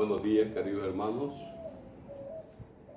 Buenos 0.00 0.22
días, 0.22 0.50
queridos 0.54 0.86
hermanos. 0.86 1.34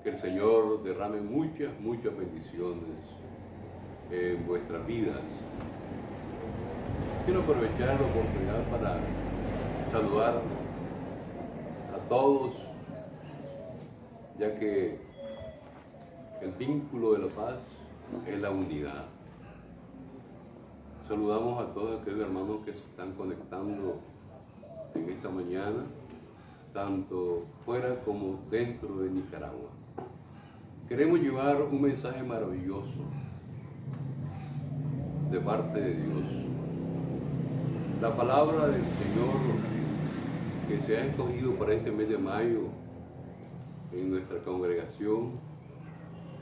Que 0.03 0.11
el 0.11 0.17
Señor 0.19 0.83
derrame 0.83 1.19
muchas, 1.19 1.77
muchas 1.81 2.15
bendiciones 2.15 2.95
en 4.09 4.47
vuestras 4.47 4.87
vidas. 4.87 5.19
Quiero 7.25 7.41
aprovechar 7.41 7.99
la 7.99 8.07
oportunidad 8.07 8.63
para 8.71 8.99
saludar 9.91 10.41
a 11.93 12.07
todos, 12.07 12.53
ya 14.39 14.57
que 14.57 14.97
el 16.41 16.51
vínculo 16.51 17.15
de 17.15 17.19
la 17.19 17.27
paz 17.27 17.59
es 18.25 18.39
la 18.39 18.49
unidad. 18.49 19.03
Saludamos 21.05 21.61
a 21.61 21.73
todos 21.73 21.99
aquellos 21.99 22.21
hermanos 22.21 22.59
que 22.63 22.71
se 22.71 22.79
están 22.79 23.11
conectando 23.15 23.99
en 24.95 25.09
esta 25.09 25.27
mañana, 25.27 25.83
tanto 26.73 27.45
fuera 27.65 27.99
como 28.03 28.39
dentro 28.49 28.97
de 28.97 29.09
Nicaragua. 29.11 29.69
Queremos 30.89 31.19
llevar 31.19 31.61
un 31.61 31.81
mensaje 31.81 32.23
maravilloso 32.23 33.03
de 35.31 35.39
parte 35.39 35.79
de 35.79 35.93
Dios. 35.93 36.25
La 38.01 38.15
palabra 38.15 38.67
del 38.67 38.81
Señor 38.81 39.63
que 40.67 40.81
se 40.81 40.97
ha 40.97 41.05
escogido 41.05 41.53
para 41.53 41.73
este 41.73 41.91
mes 41.91 42.09
de 42.09 42.17
mayo 42.17 42.69
en 43.91 44.09
nuestra 44.09 44.39
congregación, 44.39 45.31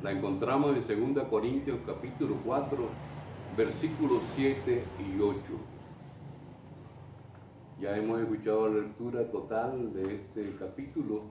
la 0.02 0.12
encontramos 0.12 0.76
en 0.90 1.14
2 1.14 1.26
Corintios 1.26 1.78
capítulo 1.86 2.36
4, 2.46 2.78
versículos 3.58 4.22
7 4.36 4.84
y 5.00 5.22
8. 5.22 5.36
Ya 7.82 7.98
hemos 7.98 8.22
escuchado 8.22 8.70
la 8.70 8.82
lectura 8.82 9.32
total 9.32 9.92
de 9.92 10.04
este 10.14 10.56
capítulo 10.56 11.24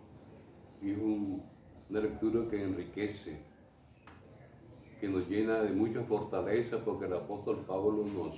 y 0.83 0.91
es 0.91 0.99
una 0.99 2.01
lectura 2.01 2.51
que 2.51 2.61
enriquece, 2.61 3.39
que 5.01 5.09
nos 5.09 5.29
llena 5.29 5.61
de 5.61 5.71
mucha 5.71 6.03
fortaleza 6.03 6.85
porque 6.85 7.07
el 7.07 7.13
apóstol 7.13 7.65
Pablo 7.69 8.05
nos, 8.05 8.37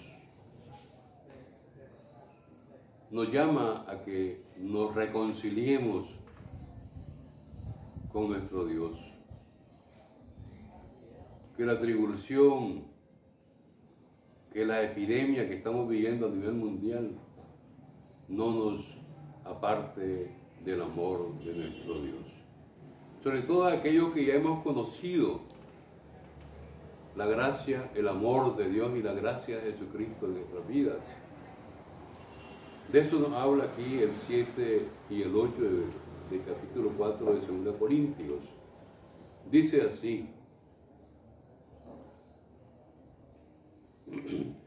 nos 3.10 3.32
llama 3.32 3.86
a 3.88 4.02
que 4.04 4.42
nos 4.58 4.94
reconciliemos 4.94 6.06
con 8.12 8.28
nuestro 8.28 8.66
Dios. 8.66 8.92
Que 11.56 11.64
la 11.64 11.80
tribulación, 11.80 12.84
que 14.52 14.66
la 14.66 14.82
epidemia 14.82 15.48
que 15.48 15.54
estamos 15.54 15.88
viviendo 15.88 16.26
a 16.26 16.30
nivel 16.30 16.52
mundial 16.52 17.18
no 18.32 18.50
nos 18.50 18.98
aparte 19.44 20.30
del 20.64 20.82
amor 20.82 21.38
de 21.44 21.54
nuestro 21.54 22.00
Dios. 22.00 22.24
Sobre 23.22 23.42
todo 23.42 23.66
aquellos 23.66 24.12
que 24.12 24.24
ya 24.24 24.34
hemos 24.34 24.62
conocido 24.62 25.40
la 27.14 27.26
gracia, 27.26 27.90
el 27.94 28.08
amor 28.08 28.56
de 28.56 28.70
Dios 28.70 28.90
y 28.96 29.02
la 29.02 29.12
gracia 29.12 29.58
de 29.58 29.72
Jesucristo 29.72 30.26
en 30.26 30.34
nuestras 30.34 30.66
vidas. 30.66 30.96
De 32.90 33.00
eso 33.00 33.18
nos 33.18 33.32
habla 33.32 33.64
aquí 33.64 33.98
el 33.98 34.12
7 34.26 34.88
y 35.10 35.22
el 35.22 35.34
8 35.34 35.52
del 36.30 36.42
capítulo 36.44 36.90
4 36.96 37.34
de 37.34 37.64
2 37.64 37.76
Corintios. 37.76 38.44
Dice 39.50 39.82
así, 39.82 40.30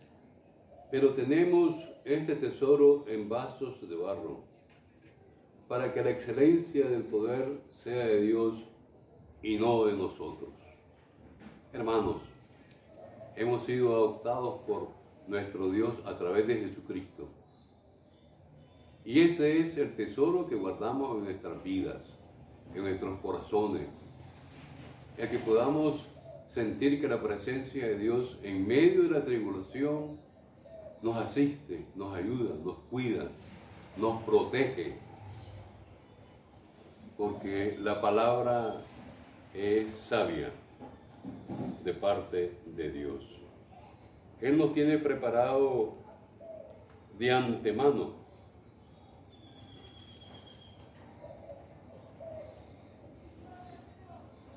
pero 0.91 1.14
tenemos 1.14 1.91
este 2.03 2.36
tesoro 2.36 3.05
en 3.08 3.28
vasos 3.28 3.88
de 3.88 3.95
barro, 3.95 4.44
para 5.67 5.94
que 5.94 6.03
la 6.03 6.11
excelencia 6.11 6.88
del 6.88 7.03
poder 7.03 7.59
sea 7.83 8.05
de 8.05 8.22
Dios 8.22 8.66
y 9.42 9.58
no 9.58 9.86
de 9.86 9.94
nosotros. 9.94 10.50
Hermanos, 11.73 12.17
hemos 13.36 13.66
sido 13.66 13.94
adoptados 13.95 14.60
por 14.67 14.89
nuestro 15.27 15.70
Dios 15.70 15.93
a 16.05 16.17
través 16.17 16.48
de 16.48 16.55
Jesucristo. 16.55 17.27
Y 19.04 19.21
ese 19.21 19.60
es 19.60 19.77
el 19.77 19.95
tesoro 19.95 20.48
que 20.48 20.55
guardamos 20.55 21.17
en 21.17 21.26
nuestras 21.26 21.61
vidas, 21.64 22.17
en 22.73 22.83
nuestros 22.83 23.20
corazones. 23.20 23.87
El 25.17 25.30
que 25.30 25.37
podamos 25.39 26.08
sentir 26.49 27.02
que 27.02 27.08
la 27.08 27.21
presencia 27.21 27.86
de 27.87 27.98
Dios 27.98 28.39
en 28.42 28.65
medio 28.65 29.04
de 29.04 29.10
la 29.10 29.26
tribulación 29.26 30.17
nos 31.05 31.17
asiste, 31.17 31.86
nos 31.93 32.16
ayuda, 32.16 32.55
nos 32.64 32.77
cuida, 32.89 33.27
nos 33.95 34.23
protege, 34.23 34.95
porque 37.16 37.77
la 37.80 38.02
palabra 38.02 38.82
es 39.54 39.95
sabia 40.10 40.49
de 41.83 41.93
parte 41.93 42.58
de 42.76 42.89
Dios. 42.89 43.43
Él 44.42 44.58
nos 44.58 44.73
tiene 44.73 44.98
preparado 44.98 45.93
de 47.20 47.32
antemano 47.32 48.14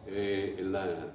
eh, 0.06 0.56
la, 0.62 1.12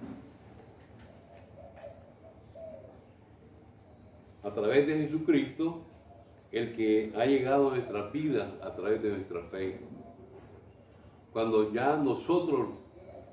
a 4.43 4.51
través 4.51 4.85
de 4.87 4.97
Jesucristo, 4.97 5.81
el 6.51 6.75
que 6.75 7.11
ha 7.15 7.25
llegado 7.25 7.69
a 7.69 7.75
nuestras 7.75 8.11
vidas 8.11 8.47
a 8.61 8.75
través 8.75 9.01
de 9.01 9.09
nuestra 9.09 9.41
fe. 9.43 9.79
Cuando 11.31 11.73
ya 11.73 11.97
nosotros 11.97 12.67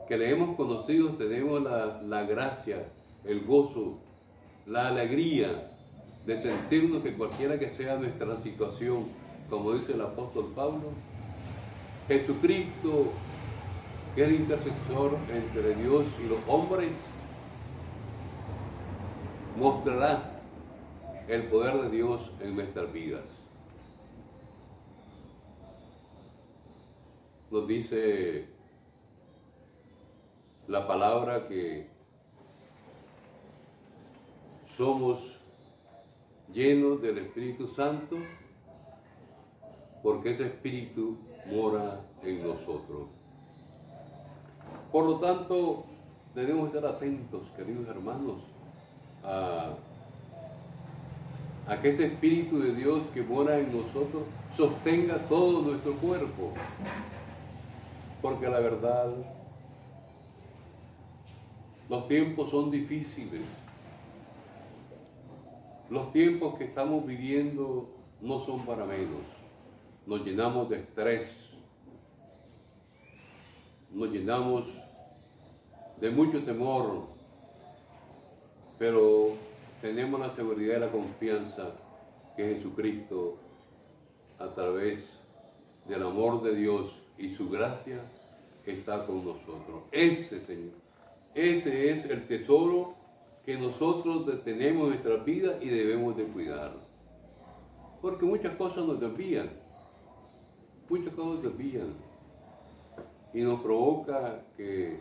que 0.09 0.17
le 0.17 0.31
hemos 0.31 0.57
conocido 0.57 1.11
tenemos 1.11 1.63
la, 1.63 2.01
la 2.03 2.25
gracia, 2.25 2.89
el 3.25 3.45
gozo, 3.45 3.99
la 4.67 4.89
alegría 4.89 5.71
de 6.27 6.41
sentirnos 6.41 7.03
que 7.03 7.15
cualquiera 7.15 7.59
que 7.59 7.71
sea 7.71 7.97
nuestra 7.97 8.41
situación, 8.43 9.07
como 9.49 9.73
dice 9.73 9.93
el 9.93 10.01
apóstol 10.01 10.53
Pablo, 10.55 10.93
Jesucristo, 12.09 13.13
que 14.15 14.23
es 14.23 14.29
el 14.29 14.35
intercesor 14.37 15.17
entre 15.33 15.75
Dios 15.75 16.07
y 16.25 16.29
los 16.29 16.39
hombres, 16.49 16.91
mostrará 19.59 20.40
el 21.31 21.45
poder 21.45 21.81
de 21.83 21.91
Dios 21.91 22.33
en 22.41 22.57
nuestras 22.57 22.93
vidas. 22.93 23.25
Nos 27.53 27.69
dice 27.69 28.49
la 30.67 30.89
palabra 30.89 31.47
que 31.47 31.89
somos 34.77 35.39
llenos 36.53 37.01
del 37.01 37.19
Espíritu 37.19 37.69
Santo 37.69 38.17
porque 40.03 40.33
ese 40.33 40.47
Espíritu 40.47 41.17
mora 41.47 42.01
en 42.25 42.43
nosotros. 42.43 43.09
Por 44.91 45.05
lo 45.05 45.17
tanto, 45.21 45.85
debemos 46.35 46.75
estar 46.75 46.87
atentos, 46.87 47.43
queridos 47.57 47.87
hermanos, 47.87 48.43
a 49.23 49.75
a 51.71 51.81
que 51.81 51.91
ese 51.91 52.07
Espíritu 52.07 52.59
de 52.59 52.75
Dios 52.75 52.99
que 53.15 53.23
mora 53.23 53.57
en 53.57 53.73
nosotros 53.73 54.25
sostenga 54.57 55.19
todo 55.29 55.63
nuestro 55.63 55.93
cuerpo. 55.95 56.53
Porque 58.21 58.49
la 58.49 58.59
verdad, 58.59 59.13
los 61.89 62.09
tiempos 62.09 62.51
son 62.51 62.73
difíciles. 62.73 63.43
Los 65.89 66.13
tiempos 66.13 66.59
que 66.59 66.65
estamos 66.65 67.07
viviendo 67.07 67.89
no 68.21 68.41
son 68.41 68.67
para 68.67 68.85
menos. 68.85 69.23
Nos 70.07 70.25
llenamos 70.25 70.69
de 70.71 70.81
estrés. 70.81 71.33
Nos 73.93 74.11
llenamos 74.11 74.67
de 76.01 76.11
mucho 76.11 76.43
temor. 76.43 77.07
Pero 78.77 79.50
tenemos 79.81 80.21
la 80.21 80.31
seguridad 80.31 80.77
y 80.77 80.81
la 80.81 80.91
confianza 80.91 81.73
que 82.37 82.55
Jesucristo, 82.55 83.39
a 84.39 84.49
través 84.55 85.21
del 85.87 86.03
amor 86.03 86.43
de 86.43 86.55
Dios 86.55 87.03
y 87.19 87.35
su 87.35 87.49
gracia, 87.49 88.01
está 88.65 89.07
con 89.07 89.25
nosotros. 89.25 89.85
Ese, 89.91 90.41
Señor, 90.41 90.75
ese 91.35 91.91
es 91.91 92.05
el 92.05 92.27
tesoro 92.27 92.95
que 93.45 93.57
nosotros 93.57 94.27
tenemos 94.45 94.85
en 94.85 94.89
nuestra 94.91 95.17
vida 95.17 95.59
y 95.61 95.69
debemos 95.69 96.17
de 96.17 96.25
cuidar. 96.25 96.75
Porque 98.03 98.25
muchas 98.25 98.55
cosas 98.57 98.85
nos 98.85 99.01
desvían, 99.01 99.51
muchas 100.89 101.13
cosas 101.15 101.35
nos 101.35 101.43
desvían 101.43 101.95
y 103.33 103.43
nos 103.43 103.61
provoca 103.61 104.43
que 104.57 105.01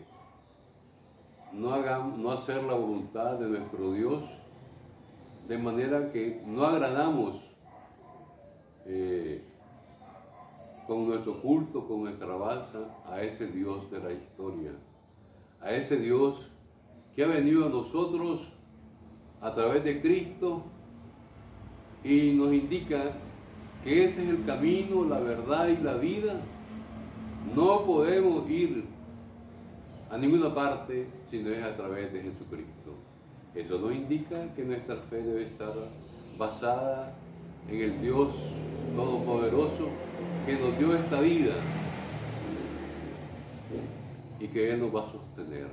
no, 1.54 1.74
hagamos, 1.74 2.20
no 2.20 2.32
hacer 2.32 2.64
la 2.64 2.76
voluntad 2.76 3.40
de 3.40 3.48
nuestro 3.48 3.92
Dios 3.94 4.24
de 5.50 5.58
manera 5.58 6.12
que 6.12 6.44
no 6.46 6.64
agradamos 6.64 7.44
eh, 8.86 9.42
con 10.86 11.08
nuestro 11.08 11.42
culto, 11.42 11.88
con 11.88 12.02
nuestra 12.04 12.28
alabanza 12.28 12.78
a 13.04 13.24
ese 13.24 13.48
Dios 13.48 13.90
de 13.90 14.00
la 14.00 14.12
historia, 14.12 14.74
a 15.60 15.72
ese 15.72 15.98
Dios 15.98 16.52
que 17.16 17.24
ha 17.24 17.28
venido 17.28 17.66
a 17.66 17.70
nosotros 17.70 18.52
a 19.42 19.52
través 19.52 19.84
de 19.84 20.00
Cristo 20.00 20.66
y 22.04 22.34
nos 22.34 22.54
indica 22.54 23.14
que 23.84 24.06
ese 24.06 24.22
es 24.22 24.30
el 24.30 24.46
camino, 24.46 25.04
la 25.04 25.20
verdad 25.20 25.68
y 25.68 25.78
la 25.78 25.96
vida. 25.96 26.40
No 27.56 27.86
podemos 27.86 28.48
ir 28.48 28.86
a 30.12 30.18
ninguna 30.20 30.54
parte 30.54 31.08
si 31.32 31.42
no 31.42 31.50
es 31.50 31.64
a 31.64 31.76
través 31.76 32.14
de 32.14 32.22
Jesucristo. 32.22 32.99
Eso 33.56 33.80
nos 33.80 33.94
indica 33.94 34.54
que 34.54 34.64
nuestra 34.64 34.96
fe 34.96 35.24
debe 35.24 35.44
estar 35.44 35.74
basada 36.38 37.14
en 37.68 37.82
el 37.82 38.02
Dios 38.02 38.34
Todopoderoso 38.96 39.90
que 40.46 40.54
nos 40.54 40.78
dio 40.78 40.96
esta 40.96 41.22
vida 41.22 41.54
y 44.40 44.48
que 44.48 44.72
Él 44.72 44.80
nos 44.80 44.96
va 44.96 45.08
a 45.08 45.12
sostener. 45.12 45.68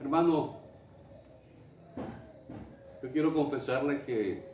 Hermano, 0.00 0.56
yo 3.02 3.10
quiero 3.12 3.34
confesarles 3.34 4.02
que 4.04 4.44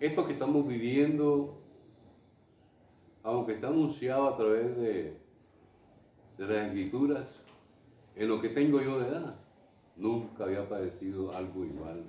esto 0.00 0.26
que 0.26 0.34
estamos 0.34 0.66
viviendo, 0.66 1.58
aunque 3.22 3.54
está 3.54 3.68
anunciado 3.68 4.28
a 4.28 4.36
través 4.36 4.76
de, 4.76 5.16
de 6.38 6.46
las 6.46 6.66
escrituras, 6.66 7.40
en 8.14 8.28
lo 8.28 8.40
que 8.40 8.48
tengo 8.50 8.80
yo 8.80 8.98
de 8.98 9.08
edad, 9.08 9.45
nunca 9.96 10.44
había 10.44 10.68
padecido 10.68 11.34
algo 11.34 11.64
igual. 11.64 12.04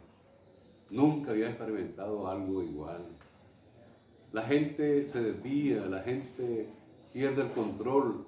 Nunca 0.89 1.31
había 1.31 1.49
experimentado 1.49 2.27
algo 2.27 2.61
igual. 2.63 3.05
La 4.31 4.43
gente 4.43 5.07
se 5.07 5.21
desvía, 5.21 5.85
la 5.85 6.01
gente 6.01 6.69
pierde 7.13 7.41
el 7.43 7.51
control, 7.51 8.25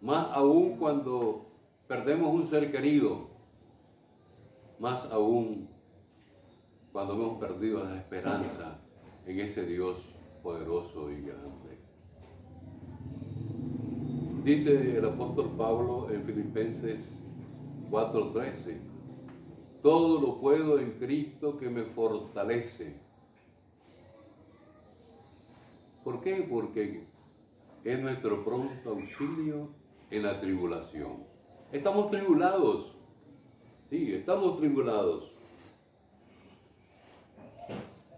más 0.00 0.28
aún 0.32 0.76
cuando 0.76 1.46
perdemos 1.88 2.34
un 2.34 2.46
ser 2.46 2.70
querido, 2.70 3.28
más 4.78 5.04
aún 5.10 5.68
cuando 6.92 7.14
hemos 7.14 7.38
perdido 7.38 7.84
la 7.84 7.96
esperanza 7.96 8.78
en 9.26 9.40
ese 9.40 9.64
Dios 9.64 9.96
poderoso 10.42 11.10
y 11.10 11.22
grande. 11.22 11.78
Dice 14.44 14.98
el 14.98 15.04
apóstol 15.04 15.52
Pablo 15.56 16.10
en 16.10 16.24
Filipenses 16.24 16.98
4:13, 17.92 18.80
todo 19.82 20.20
lo 20.20 20.40
puedo 20.40 20.78
en 20.78 20.98
Cristo 20.98 21.58
que 21.58 21.68
me 21.68 21.84
fortalece. 21.84 22.96
¿Por 26.02 26.20
qué? 26.22 26.46
Porque 26.50 27.04
es 27.84 28.00
nuestro 28.00 28.42
pronto 28.44 28.90
auxilio 28.90 29.68
en 30.10 30.22
la 30.22 30.40
tribulación. 30.40 31.24
Estamos 31.70 32.10
tribulados, 32.10 32.96
sí, 33.90 34.14
estamos 34.14 34.58
tribulados 34.58 35.32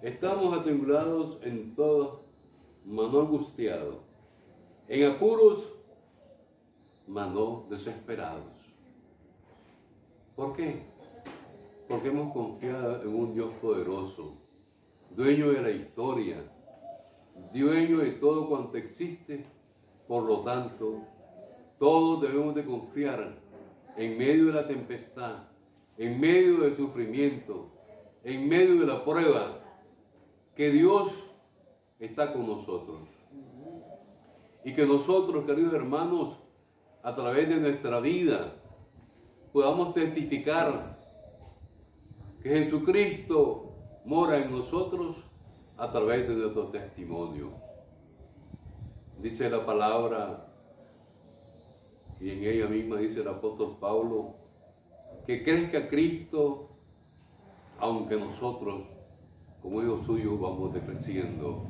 Estamos 0.04 0.52
atribulados 0.58 1.38
en 1.44 1.74
todo, 1.74 2.24
mano 2.84 3.22
angustiado, 3.22 4.02
en 4.86 5.10
apuros, 5.10 5.72
mano 7.06 7.64
desesperados. 7.70 8.53
¿Por 10.36 10.56
qué? 10.56 10.82
Porque 11.88 12.08
hemos 12.08 12.32
confiado 12.32 13.02
en 13.02 13.14
un 13.14 13.34
Dios 13.34 13.52
poderoso, 13.62 14.34
dueño 15.10 15.52
de 15.52 15.62
la 15.62 15.70
historia, 15.70 16.36
dueño 17.52 17.98
de 17.98 18.12
todo 18.12 18.48
cuanto 18.48 18.76
existe. 18.76 19.44
Por 20.08 20.24
lo 20.24 20.40
tanto, 20.40 21.02
todos 21.78 22.22
debemos 22.22 22.54
de 22.54 22.64
confiar 22.64 23.38
en 23.96 24.18
medio 24.18 24.46
de 24.46 24.52
la 24.54 24.66
tempestad, 24.66 25.44
en 25.96 26.20
medio 26.20 26.58
del 26.58 26.76
sufrimiento, 26.76 27.68
en 28.24 28.48
medio 28.48 28.80
de 28.80 28.86
la 28.86 29.04
prueba, 29.04 29.60
que 30.56 30.70
Dios 30.70 31.12
está 32.00 32.32
con 32.32 32.46
nosotros. 32.46 33.08
Y 34.64 34.74
que 34.74 34.84
nosotros, 34.84 35.44
queridos 35.44 35.74
hermanos, 35.74 36.38
a 37.02 37.14
través 37.14 37.48
de 37.48 37.56
nuestra 37.56 38.00
vida, 38.00 38.63
podamos 39.54 39.94
testificar 39.94 40.98
que 42.42 42.48
Jesucristo 42.48 43.72
mora 44.04 44.38
en 44.38 44.50
nosotros 44.50 45.16
a 45.78 45.92
través 45.92 46.28
de 46.28 46.34
nuestro 46.34 46.64
testimonio. 46.70 47.52
Dice 49.22 49.48
la 49.48 49.64
palabra, 49.64 50.48
y 52.20 52.30
en 52.30 52.42
ella 52.42 52.66
misma 52.66 52.96
dice 52.96 53.20
el 53.20 53.28
apóstol 53.28 53.76
Pablo, 53.78 54.34
que 55.24 55.44
crezca 55.44 55.88
Cristo, 55.88 56.70
aunque 57.78 58.16
nosotros 58.16 58.82
como 59.62 59.80
hijos 59.80 60.04
suyos 60.04 60.40
vamos 60.40 60.74
decreciendo. 60.74 61.62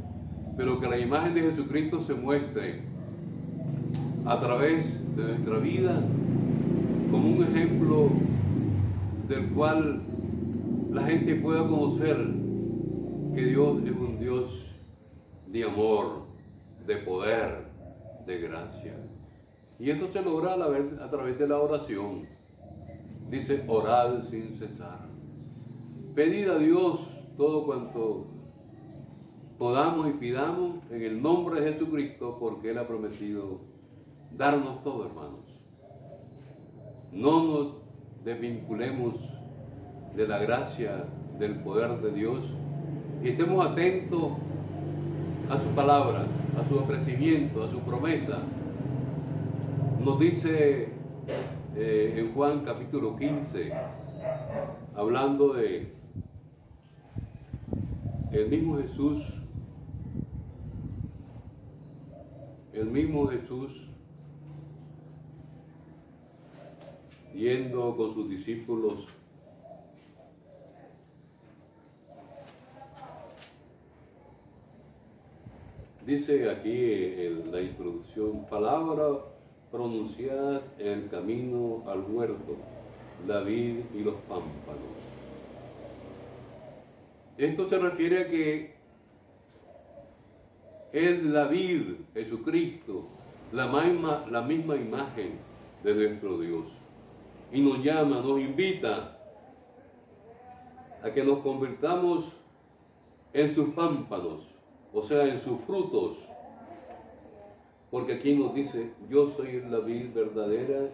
Pero 0.57 0.81
que 0.81 0.89
la 0.89 0.97
imagen 0.97 1.35
de 1.35 1.43
Jesucristo 1.43 2.01
se 2.01 2.15
muestre 2.15 2.81
a 4.25 4.41
través 4.41 5.15
de 5.15 5.23
nuestra 5.23 5.59
vida 5.59 6.03
como 7.15 7.29
un 7.29 7.45
ejemplo 7.45 8.09
del 9.29 9.49
cual 9.51 10.03
la 10.91 11.05
gente 11.05 11.37
pueda 11.37 11.61
conocer 11.69 12.17
que 13.37 13.45
Dios 13.45 13.85
es 13.85 13.93
un 13.93 14.19
Dios 14.19 14.75
de 15.47 15.63
amor, 15.63 16.25
de 16.85 16.97
poder, 16.97 17.69
de 18.27 18.41
gracia. 18.41 18.97
Y 19.79 19.91
esto 19.91 20.09
se 20.11 20.23
logra 20.23 20.55
a, 20.55 21.09
través 21.09 21.39
de 21.39 21.47
la 21.47 21.61
oración. 21.61 22.27
Dice, 23.31 23.63
orar 23.69 24.25
sin 24.29 24.51
cesar. 24.51 25.07
Pedir 26.17 26.51
a 26.51 26.59
Dios 26.59 27.17
todo 27.37 27.65
cuanto 27.65 28.27
podamos 29.57 30.09
y 30.09 30.15
pidamos 30.15 30.79
en 30.91 31.03
el 31.03 31.23
nombre 31.23 31.61
de 31.61 31.75
Jesucristo, 31.75 32.39
porque 32.41 32.71
Él 32.71 32.79
ha 32.79 32.89
prometido 32.89 33.61
darnos 34.37 34.83
todo, 34.83 35.07
hermanos. 35.07 35.54
No 37.15 37.45
nos 37.45 37.69
desvinculemos 38.25 39.15
de 40.17 40.27
la 40.27 40.39
gracia, 40.39 41.05
del 41.39 41.61
poder 41.61 42.01
de 42.01 42.11
Dios 42.11 42.41
y 43.23 43.29
estemos 43.29 43.65
atentos 43.65 44.33
a 45.49 45.59
su 45.59 45.69
palabra, 45.69 46.27
a 46.59 46.69
su 46.69 46.77
ofrecimiento, 46.77 47.63
a 47.63 47.71
su 47.71 47.79
promesa. 47.81 48.39
Nos 50.05 50.19
dice 50.19 50.89
eh, 51.77 52.15
en 52.17 52.35
Juan 52.35 52.65
capítulo 52.65 53.17
15, 53.17 53.73
hablando 54.97 55.53
de 55.55 55.93
el 58.33 58.49
mismo 58.49 58.79
Jesús, 58.79 59.41
el 62.73 62.87
mismo 62.87 63.29
Jesús, 63.29 63.94
yendo 67.35 67.97
con 67.97 68.15
sus 68.15 68.31
discípulos 68.31 69.09
Dice 76.07 76.51
aquí 76.51 76.71
en 76.71 77.51
la 77.51 77.63
introducción, 77.63 78.45
palabras 78.51 79.21
pronunciadas 79.71 80.63
en 80.79 80.89
el 80.89 81.09
camino 81.09 81.83
al 81.87 82.03
huerto, 82.03 82.57
la 83.27 83.41
vid 83.41 83.77
y 83.95 84.01
los 84.01 84.17
pámpanos. 84.29 84.83
Esto 87.39 87.67
se 87.71 87.79
refiere 87.79 88.19
a 88.21 88.29
que 88.29 88.75
es 90.93 91.25
la 91.25 91.47
vid, 91.47 91.95
Jesucristo, 92.13 93.09
la 93.51 93.67
misma, 93.69 94.27
la 94.31 94.43
misma 94.43 94.77
imagen 94.77 95.39
de 95.83 95.95
nuestro 95.95 96.39
Dios. 96.39 96.84
Y 97.53 97.61
nos 97.61 97.83
llama, 97.83 98.21
nos 98.21 98.41
invita 98.41 99.19
a 101.03 101.13
que 101.13 101.23
nos 101.23 101.41
convirtamos 101.41 102.33
en 103.33 103.55
sus 103.55 103.71
pámpanos, 103.75 104.43
o 104.93 105.03
sea, 105.03 105.27
en 105.27 105.39
sus 105.39 105.61
frutos. 105.61 106.19
Porque 107.91 108.15
aquí 108.15 108.35
nos 108.35 108.55
dice, 108.55 108.93
yo 109.09 109.29
soy 109.29 109.63
la 109.69 109.81
vid 109.81 110.13
verdadera, 110.15 110.91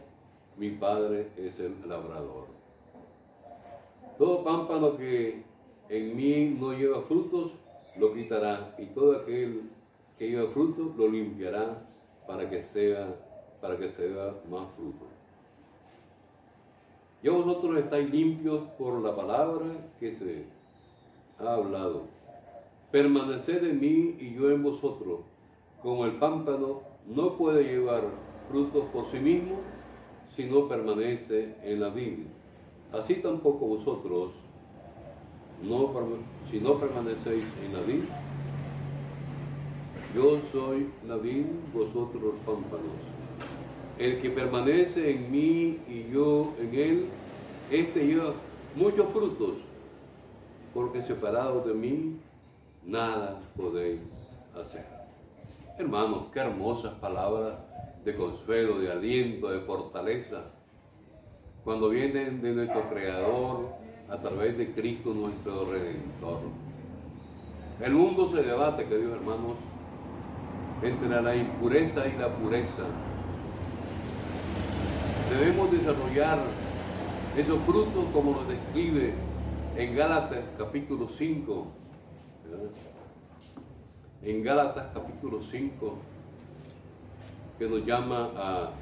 mi 0.57 0.71
Padre 0.71 1.30
es 1.37 1.59
el 1.61 1.76
labrador. 1.88 2.47
Todo 4.19 4.45
pámpano 4.45 4.97
que 4.97 5.45
en 5.88 6.16
mí 6.16 6.57
no 6.59 6.73
lleva 6.73 7.02
frutos, 7.02 7.54
lo 7.97 8.12
quitará, 8.12 8.75
y 8.78 8.87
todo 8.87 9.16
aquel 9.16 9.71
que 10.19 10.28
lleva 10.28 10.50
frutos 10.50 10.97
lo 10.97 11.09
limpiará 11.09 11.87
para 12.26 12.49
que 12.49 12.62
sea, 12.64 13.16
para 13.61 13.78
que 13.78 13.90
sea 13.90 14.35
más 14.50 14.69
fruto. 14.76 15.10
Ya 17.23 17.33
vosotros 17.33 17.77
estáis 17.77 18.11
limpios 18.11 18.62
por 18.79 19.00
la 19.00 19.15
palabra 19.15 19.67
que 19.99 20.15
se 20.17 20.47
ha 21.39 21.55
hablado. 21.55 22.05
permaneced 22.91 23.62
en 23.65 23.79
mí 23.79 24.17
y 24.19 24.35
yo 24.35 24.50
en 24.50 24.62
vosotros, 24.62 25.21
como 25.83 26.07
el 26.07 26.12
pámpano 26.12 26.81
no 27.07 27.37
puede 27.37 27.62
llevar 27.65 28.03
frutos 28.49 28.85
por 28.93 29.05
sí 29.07 29.19
mismo 29.19 29.61
si 30.35 30.47
no 30.47 30.67
permanece 30.67 31.55
en 31.62 31.81
la 31.81 31.91
vid. 31.91 32.21
Así 32.93 33.17
tampoco 33.17 33.67
vosotros, 33.67 34.33
si 36.50 36.59
no 36.59 36.79
permanecéis 36.79 37.45
en 37.65 37.73
la 37.75 37.81
vid, 37.83 38.03
yo 40.15 40.41
soy 40.41 40.91
la 41.07 41.17
vid, 41.17 41.45
vosotros 41.73 42.21
los 42.21 42.35
pámpanos. 42.45 43.10
El 44.00 44.19
que 44.23 44.30
permanece 44.30 45.11
en 45.11 45.30
mí 45.30 45.78
y 45.87 46.11
yo 46.11 46.54
en 46.59 46.75
él, 46.75 47.04
este 47.71 48.07
lleva 48.07 48.33
muchos 48.75 49.12
frutos, 49.12 49.57
porque 50.73 51.02
separados 51.02 51.66
de 51.66 51.75
mí, 51.75 52.16
nada 52.87 53.42
podéis 53.54 54.00
hacer. 54.59 54.87
Hermanos, 55.76 56.28
qué 56.33 56.40
hermosas 56.40 56.95
palabras 56.95 57.59
de 58.02 58.16
consuelo, 58.16 58.78
de 58.78 58.90
aliento, 58.90 59.50
de 59.50 59.61
fortaleza, 59.61 60.45
cuando 61.62 61.90
vienen 61.90 62.40
de 62.40 62.52
nuestro 62.54 62.88
Creador 62.88 63.69
a 64.09 64.16
través 64.16 64.57
de 64.57 64.73
Cristo 64.73 65.12
nuestro 65.12 65.66
Redentor. 65.71 66.40
El 67.83 67.92
mundo 67.92 68.26
se 68.28 68.42
debate, 68.42 68.87
queridos 68.87 69.16
hermanos, 69.16 69.57
entre 70.83 71.21
la 71.21 71.37
impureza 71.37 72.09
y 72.09 72.19
la 72.19 72.35
pureza. 72.35 72.87
Debemos 75.30 75.70
desarrollar 75.70 76.40
esos 77.37 77.62
frutos 77.62 78.04
como 78.12 78.32
nos 78.32 78.49
describe 78.49 79.14
en 79.76 79.94
Gálatas 79.94 80.44
capítulo 80.58 81.08
5. 81.08 81.66
En 84.22 84.42
Gálatas 84.42 84.88
capítulo 84.92 85.40
5 85.40 85.99
que 87.60 87.68
nos 87.68 87.87
llama 87.87 88.32
a, 88.34 88.72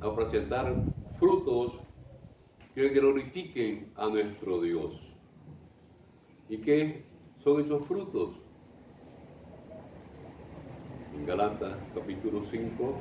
a 0.00 0.14
presentar 0.16 0.74
frutos 1.20 1.80
que 2.74 2.88
glorifiquen 2.88 3.92
a 3.94 4.08
nuestro 4.08 4.60
Dios. 4.60 5.12
¿Y 6.48 6.58
qué 6.58 7.04
son 7.38 7.60
esos 7.60 7.86
frutos? 7.86 8.34
En 11.14 11.24
Galatas 11.24 11.76
capítulo 11.94 12.42
5, 12.42 12.94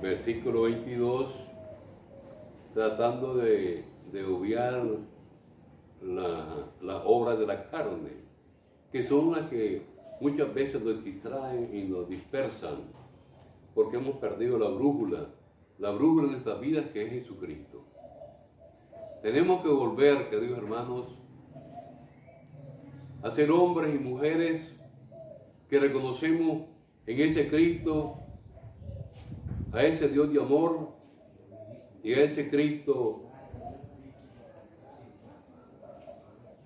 versículo 0.00 0.62
22, 0.62 1.46
tratando 2.74 3.34
de, 3.36 3.84
de 4.12 4.24
obviar 4.24 4.84
la, 6.02 6.66
la 6.80 6.96
obra 7.04 7.36
de 7.36 7.46
la 7.46 7.68
carne, 7.70 8.10
que 8.92 9.04
son 9.04 9.32
las 9.32 9.48
que 9.48 9.82
muchas 10.20 10.52
veces 10.54 10.82
nos 10.82 11.04
distraen 11.04 11.70
y 11.74 11.84
nos 11.84 12.08
dispersan 12.08 12.98
porque 13.78 13.96
hemos 13.96 14.16
perdido 14.16 14.58
la 14.58 14.68
brújula, 14.70 15.28
la 15.78 15.92
brújula 15.92 16.26
de 16.26 16.32
nuestras 16.32 16.60
vidas 16.60 16.86
que 16.92 17.04
es 17.04 17.10
Jesucristo. 17.10 17.84
Tenemos 19.22 19.62
que 19.62 19.68
volver, 19.68 20.28
queridos 20.30 20.58
hermanos, 20.58 21.06
a 23.22 23.30
ser 23.30 23.52
hombres 23.52 23.94
y 23.94 23.98
mujeres 23.98 24.74
que 25.70 25.78
reconocemos 25.78 26.62
en 27.06 27.20
ese 27.20 27.48
Cristo, 27.48 28.16
a 29.72 29.82
ese 29.82 30.08
Dios 30.08 30.32
de 30.32 30.40
amor 30.40 30.88
y 32.02 32.14
a 32.14 32.22
ese 32.22 32.48
Cristo 32.48 33.22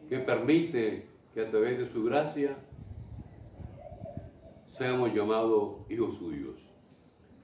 que 0.08 0.18
permite 0.18 1.06
que 1.32 1.40
a 1.40 1.50
través 1.50 1.78
de 1.78 1.88
su 1.88 2.04
gracia 2.04 2.56
seamos 4.68 5.14
llamados 5.14 5.76
hijos 5.88 6.16
suyos. 6.18 6.68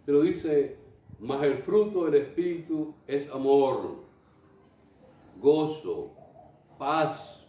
Pero 0.05 0.23
dice, 0.23 0.77
mas 1.19 1.43
el 1.43 1.59
fruto 1.59 2.05
del 2.05 2.23
Espíritu 2.23 2.95
es 3.07 3.29
amor, 3.31 4.05
gozo, 5.41 6.13
paz, 6.79 7.47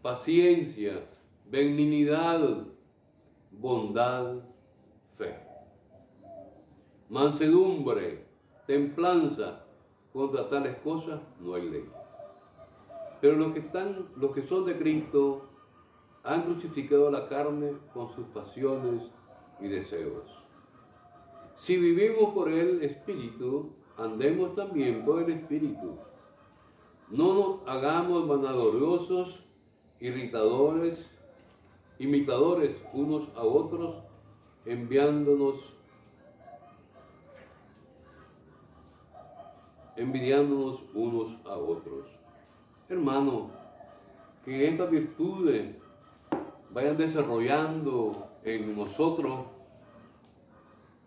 paciencia, 0.00 1.04
benignidad, 1.50 2.66
bondad. 3.50 4.51
Mansedumbre, 7.12 8.24
templanza, 8.66 9.66
contra 10.14 10.48
tales 10.48 10.78
cosas 10.78 11.20
no 11.40 11.52
hay 11.52 11.68
ley. 11.68 11.84
Pero 13.20 13.36
los 13.36 13.52
que 13.52 13.58
están, 13.58 14.08
los 14.16 14.32
que 14.32 14.46
son 14.46 14.64
de 14.64 14.78
Cristo, 14.78 15.42
han 16.22 16.44
crucificado 16.44 17.10
la 17.10 17.28
carne 17.28 17.74
con 17.92 18.10
sus 18.10 18.24
pasiones 18.28 19.02
y 19.60 19.68
deseos. 19.68 20.24
Si 21.54 21.76
vivimos 21.76 22.32
por 22.32 22.48
el 22.48 22.82
Espíritu, 22.82 23.72
andemos 23.98 24.54
también 24.54 25.04
por 25.04 25.22
el 25.22 25.32
Espíritu. 25.32 25.98
No 27.10 27.34
nos 27.34 27.68
hagamos 27.68 28.26
vanagloriosos, 28.26 29.44
irritadores, 30.00 31.10
imitadores 31.98 32.74
unos 32.94 33.28
a 33.36 33.42
otros, 33.42 33.96
enviándonos, 34.64 35.74
envidiándonos 39.96 40.84
unos 40.94 41.38
a 41.44 41.56
otros. 41.56 42.08
Hermano, 42.88 43.50
que 44.44 44.68
estas 44.68 44.90
virtudes 44.90 45.76
vayan 46.70 46.96
desarrollando 46.96 48.28
en 48.44 48.76
nosotros 48.76 49.46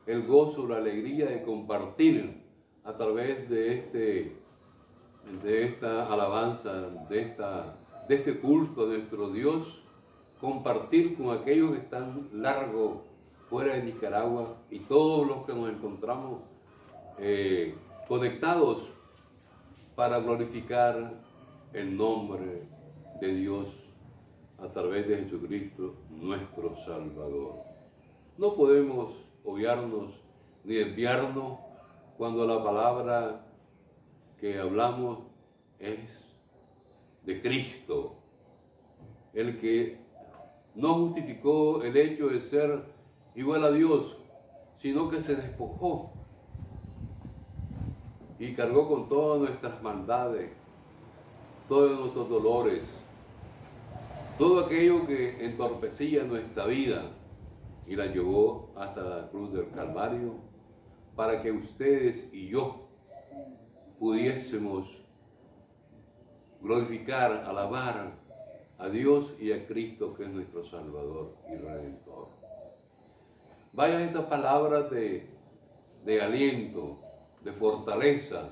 el 0.05 0.25
gozo, 0.27 0.67
la 0.67 0.77
alegría 0.77 1.25
de 1.25 1.43
compartir 1.43 2.43
a 2.83 2.93
través 2.93 3.49
de, 3.49 3.73
este, 3.73 4.35
de 5.43 5.63
esta 5.63 6.11
alabanza, 6.11 6.89
de, 7.09 7.21
esta, 7.21 7.77
de 8.07 8.15
este 8.15 8.39
culto 8.39 8.83
a 8.83 8.87
nuestro 8.87 9.31
Dios, 9.31 9.83
compartir 10.39 11.17
con 11.17 11.31
aquellos 11.35 11.71
que 11.71 11.77
están 11.77 12.29
largo 12.33 13.03
fuera 13.49 13.75
de 13.75 13.83
Nicaragua 13.83 14.57
y 14.69 14.79
todos 14.79 15.27
los 15.27 15.45
que 15.45 15.53
nos 15.53 15.69
encontramos 15.69 16.41
eh, 17.17 17.73
conectados 18.07 18.91
para 19.95 20.19
glorificar 20.19 21.13
el 21.73 21.97
nombre 21.97 22.67
de 23.19 23.35
Dios 23.35 23.89
a 24.57 24.67
través 24.67 25.07
de 25.07 25.17
Jesucristo 25.17 25.95
nuestro 26.09 26.75
Salvador. 26.75 27.63
No 28.37 28.55
podemos 28.55 29.25
obviarnos 29.43 30.13
ni 30.63 30.75
desviarnos 30.75 31.59
cuando 32.17 32.45
la 32.45 32.63
palabra 32.63 33.45
que 34.39 34.59
hablamos 34.59 35.19
es 35.79 35.99
de 37.23 37.41
Cristo, 37.41 38.15
el 39.33 39.59
que 39.59 39.97
no 40.75 40.95
justificó 40.95 41.81
el 41.81 41.95
hecho 41.97 42.27
de 42.27 42.41
ser 42.41 42.83
igual 43.33 43.63
a 43.63 43.71
Dios, 43.71 44.17
sino 44.77 45.09
que 45.09 45.21
se 45.21 45.35
despojó 45.35 46.14
y 48.39 48.53
cargó 48.53 48.87
con 48.87 49.07
todas 49.07 49.39
nuestras 49.39 49.81
maldades, 49.81 50.51
todos 51.67 51.99
nuestros 51.99 52.29
dolores, 52.29 52.81
todo 54.37 54.65
aquello 54.65 55.05
que 55.05 55.45
entorpecía 55.45 56.23
nuestra 56.23 56.65
vida 56.65 57.11
y 57.87 57.95
la 57.95 58.07
llevó 58.07 58.73
hasta 58.75 59.01
la 59.01 59.29
cruz 59.29 59.53
del 59.53 59.69
Calvario 59.71 60.33
para 61.15 61.41
que 61.41 61.51
ustedes 61.51 62.27
y 62.33 62.49
yo 62.49 62.89
pudiésemos 63.99 65.01
glorificar, 66.61 67.31
alabar 67.45 68.17
a 68.77 68.89
Dios 68.89 69.33
y 69.39 69.53
a 69.53 69.65
Cristo 69.65 70.13
que 70.13 70.23
es 70.23 70.29
nuestro 70.29 70.65
Salvador 70.65 71.35
y 71.49 71.55
Redentor. 71.55 72.27
Vaya 73.71 74.01
estas 74.01 74.25
palabras 74.25 74.89
de, 74.91 75.29
de 76.03 76.21
aliento, 76.21 76.99
de 77.45 77.53
fortaleza 77.53 78.49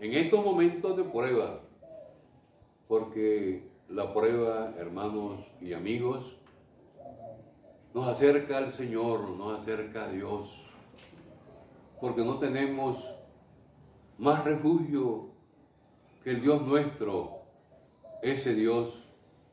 en 0.00 0.14
estos 0.14 0.44
momentos 0.44 0.96
de 0.96 1.04
prueba, 1.04 1.60
porque 2.88 3.70
la 3.88 4.12
prueba, 4.12 4.74
hermanos 4.76 5.40
y 5.60 5.72
amigos, 5.74 6.36
nos 7.94 8.08
acerca 8.08 8.58
al 8.58 8.72
Señor, 8.72 9.30
nos 9.30 9.60
acerca 9.60 10.06
a 10.06 10.08
Dios, 10.08 10.68
porque 12.00 12.24
no 12.24 12.40
tenemos 12.40 13.14
más 14.18 14.42
refugio 14.44 15.28
que 16.24 16.30
el 16.30 16.42
Dios 16.42 16.62
nuestro, 16.62 17.42
ese 18.22 18.54
Dios 18.54 19.08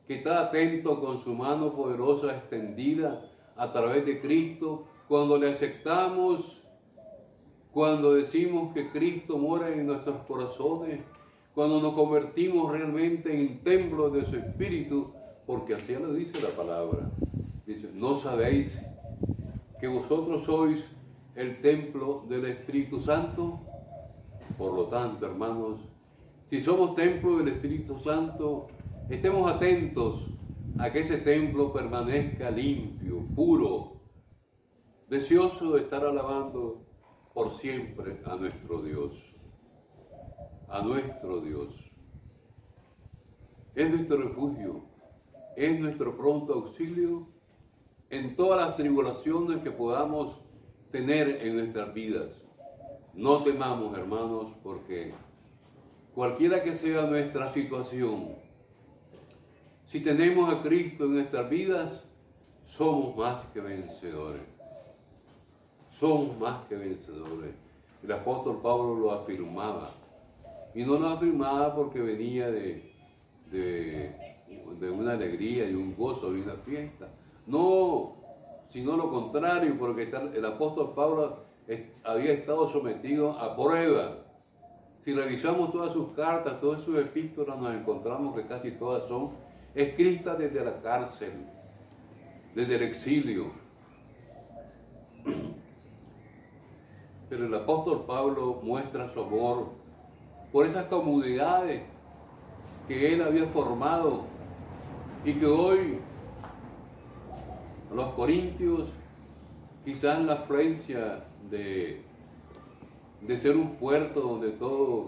que 0.07 0.15
está 0.15 0.41
atento 0.41 0.99
con 0.99 1.19
su 1.19 1.35
mano 1.35 1.75
poderosa 1.75 2.35
extendida 2.35 3.21
a 3.55 3.71
través 3.71 4.03
de 4.07 4.19
Cristo, 4.19 4.87
cuando 5.07 5.37
le 5.37 5.51
aceptamos, 5.51 6.58
cuando 7.73 8.15
decimos 8.15 8.73
que 8.73 8.91
Cristo 8.91 9.37
mora 9.37 9.69
en 9.69 9.85
nuestros 9.85 10.25
corazones, 10.25 10.99
cuando 11.53 11.81
nos 11.81 11.93
convertimos 11.93 12.71
realmente 12.71 13.39
en 13.39 13.59
templo 13.63 14.09
de 14.09 14.25
su 14.25 14.37
Espíritu, 14.37 15.11
porque 15.45 15.75
así 15.75 15.93
lo 15.93 16.13
dice 16.13 16.41
la 16.41 16.49
palabra. 16.49 17.11
Dice, 17.65 17.89
¿no 17.93 18.15
sabéis 18.15 18.71
que 19.79 19.87
vosotros 19.87 20.43
sois 20.43 20.87
el 21.35 21.61
templo 21.61 22.25
del 22.27 22.45
Espíritu 22.45 22.99
Santo? 22.99 23.59
Por 24.57 24.73
lo 24.73 24.85
tanto, 24.85 25.25
hermanos, 25.25 25.81
si 26.49 26.61
somos 26.61 26.95
templo 26.95 27.37
del 27.37 27.49
Espíritu 27.49 27.99
Santo, 27.99 28.67
estemos 29.09 29.51
atentos 29.51 30.27
a 30.79 30.91
que 30.91 31.01
ese 31.01 31.17
templo 31.17 31.71
permanezca 31.71 32.49
limpio, 32.49 33.25
puro, 33.35 33.97
deseoso 35.07 35.73
de 35.73 35.81
estar 35.81 36.03
alabando 36.03 36.88
por 37.33 37.51
siempre 37.51 38.21
a 38.25 38.35
nuestro 38.35 38.81
Dios, 38.81 39.13
a 40.67 40.81
nuestro 40.81 41.41
Dios. 41.41 41.69
Es 43.75 43.89
nuestro 43.89 44.17
refugio, 44.17 44.83
es 45.55 45.79
nuestro 45.79 46.17
pronto 46.17 46.53
auxilio 46.53 47.27
en 48.09 48.35
todas 48.35 48.67
las 48.67 48.77
tribulaciones 48.77 49.57
que 49.57 49.71
podamos 49.71 50.39
tener 50.91 51.45
en 51.45 51.55
nuestras 51.55 51.93
vidas. 51.93 52.29
No 53.13 53.43
temamos, 53.43 53.97
hermanos, 53.97 54.53
porque 54.63 55.13
cualquiera 56.13 56.63
que 56.63 56.75
sea 56.75 57.03
nuestra 57.03 57.51
situación, 57.53 58.35
si 59.85 60.01
tenemos 60.01 60.53
a 60.53 60.61
Cristo 60.61 61.05
en 61.05 61.13
nuestras 61.13 61.49
vidas, 61.49 62.03
somos 62.63 63.15
más 63.15 63.45
que 63.47 63.61
vencedores. 63.61 64.48
Somos 65.99 66.39
más 66.39 66.65
que 66.69 66.75
vencedores. 66.75 67.53
El 68.01 68.11
apóstol 68.13 68.61
Pablo 68.63 68.95
lo 68.95 69.11
afirmaba. 69.11 69.89
Y 70.73 70.83
no 70.85 70.97
lo 70.97 71.09
afirmaba 71.09 71.75
porque 71.75 71.99
venía 71.99 72.49
de, 72.49 72.93
de, 73.51 74.89
una 74.89 75.11
alegría 75.11 75.69
y 75.69 75.75
un 75.75 75.93
gozo 75.97 76.33
y 76.37 76.39
una 76.39 76.53
fiesta. 76.53 77.09
No, 77.45 78.15
sino 78.69 78.95
lo 78.95 79.11
contrario, 79.11 79.75
porque 79.77 80.09
el 80.33 80.45
apóstol 80.45 80.93
Pablo 80.95 81.39
había 82.05 82.31
estado 82.31 82.65
sometido 82.69 83.37
a 83.37 83.57
prueba. 83.57 84.19
Si 85.03 85.13
revisamos 85.13 85.69
todas 85.69 85.91
sus 85.91 86.13
cartas, 86.13 86.61
todas 86.61 86.81
sus 86.83 86.97
epístolas, 86.97 87.59
nos 87.59 87.75
encontramos 87.75 88.37
que 88.37 88.47
casi 88.47 88.71
todas 88.71 89.05
son 89.09 89.31
escritas 89.75 90.39
desde 90.39 90.63
la 90.63 90.81
cárcel, 90.81 91.33
desde 92.55 92.77
el 92.77 92.83
exilio. 92.83 93.68
Pero 97.29 97.45
el 97.45 97.53
apóstol 97.53 98.05
Pablo 98.07 98.59
muestra 98.63 99.13
su 99.13 99.21
amor 99.21 99.67
por 100.51 100.65
esas 100.65 100.85
comunidades 100.85 101.83
que 102.87 103.13
él 103.13 103.21
había 103.21 103.45
formado 103.47 104.23
y 105.23 105.33
que 105.33 105.45
hoy 105.45 105.99
los 107.93 108.07
corintios, 108.13 108.89
quizás 109.85 110.19
la 110.23 110.33
afluencia 110.33 111.25
de, 111.49 112.01
de 113.21 113.37
ser 113.37 113.57
un 113.57 113.75
puerto 113.75 114.21
donde 114.21 114.51
todos 114.51 115.07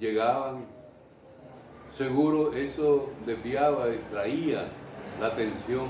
llegaban, 0.00 0.64
seguro 1.96 2.52
eso 2.54 3.08
desviaba, 3.24 3.86
distraía 3.88 4.68
la 5.20 5.26
atención 5.28 5.86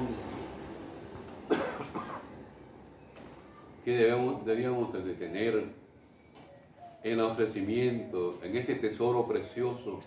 que 3.85 3.97
debemos, 3.97 4.45
debíamos 4.45 4.93
de 4.93 5.15
tener 5.15 5.65
en 7.03 7.13
el 7.13 7.21
ofrecimiento, 7.21 8.39
en 8.43 8.57
ese 8.57 8.77
tesoro 8.77 9.27
precioso 9.27 10.01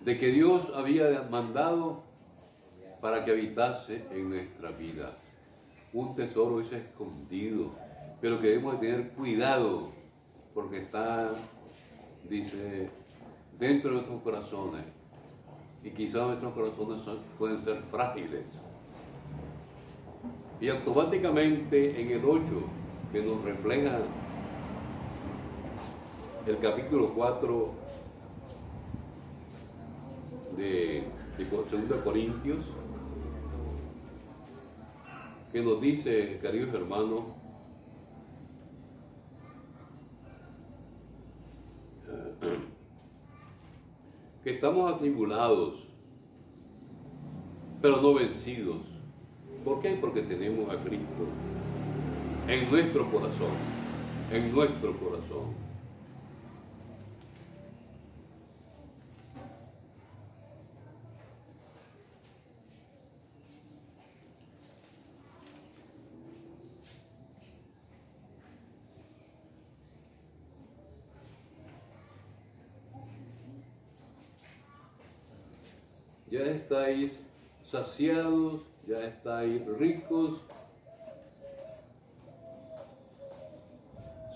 de 0.00 0.16
que 0.18 0.28
Dios 0.28 0.72
había 0.74 1.26
mandado 1.30 2.02
para 3.00 3.24
que 3.24 3.32
habitase 3.32 4.04
en 4.12 4.30
nuestra 4.30 4.70
vida. 4.70 5.16
Un 5.92 6.14
tesoro 6.14 6.60
es 6.60 6.72
escondido, 6.72 7.72
pero 8.20 8.40
que 8.40 8.48
debemos 8.48 8.80
de 8.80 8.86
tener 8.86 9.08
cuidado 9.10 9.90
porque 10.54 10.78
está, 10.78 11.30
dice, 12.28 12.88
dentro 13.58 13.90
de 13.90 13.96
nuestros 13.96 14.22
corazones. 14.22 14.84
Y 15.82 15.90
quizás 15.90 16.26
nuestros 16.26 16.52
corazones 16.54 17.02
pueden 17.38 17.60
ser 17.60 17.76
frágiles. 17.90 18.60
Y 20.60 20.68
automáticamente 20.68 22.00
en 22.00 22.10
el 22.10 22.24
8, 22.24 22.42
que 23.16 23.22
nos 23.22 23.42
refleja 23.42 24.00
el 26.46 26.58
capítulo 26.58 27.14
4 27.14 27.70
de, 30.54 31.04
de 31.38 31.44
2 31.46 31.66
Corintios, 32.04 32.66
que 35.50 35.62
nos 35.62 35.80
dice, 35.80 36.38
queridos 36.42 36.74
hermanos, 36.74 37.22
que 44.44 44.50
estamos 44.50 44.92
atribulados, 44.92 45.88
pero 47.80 48.02
no 48.02 48.12
vencidos. 48.12 48.82
¿Por 49.64 49.80
qué? 49.80 49.96
Porque 49.98 50.20
tenemos 50.20 50.68
a 50.68 50.76
Cristo 50.84 51.28
en 52.48 52.70
nuestro 52.70 53.10
corazón, 53.10 53.50
en 54.32 54.54
nuestro 54.54 54.96
corazón. 54.98 55.66
ya 76.36 76.44
estáis 76.44 77.18
saciados, 77.64 78.60
ya 78.86 79.00
estáis 79.06 79.64
ricos. 79.78 80.42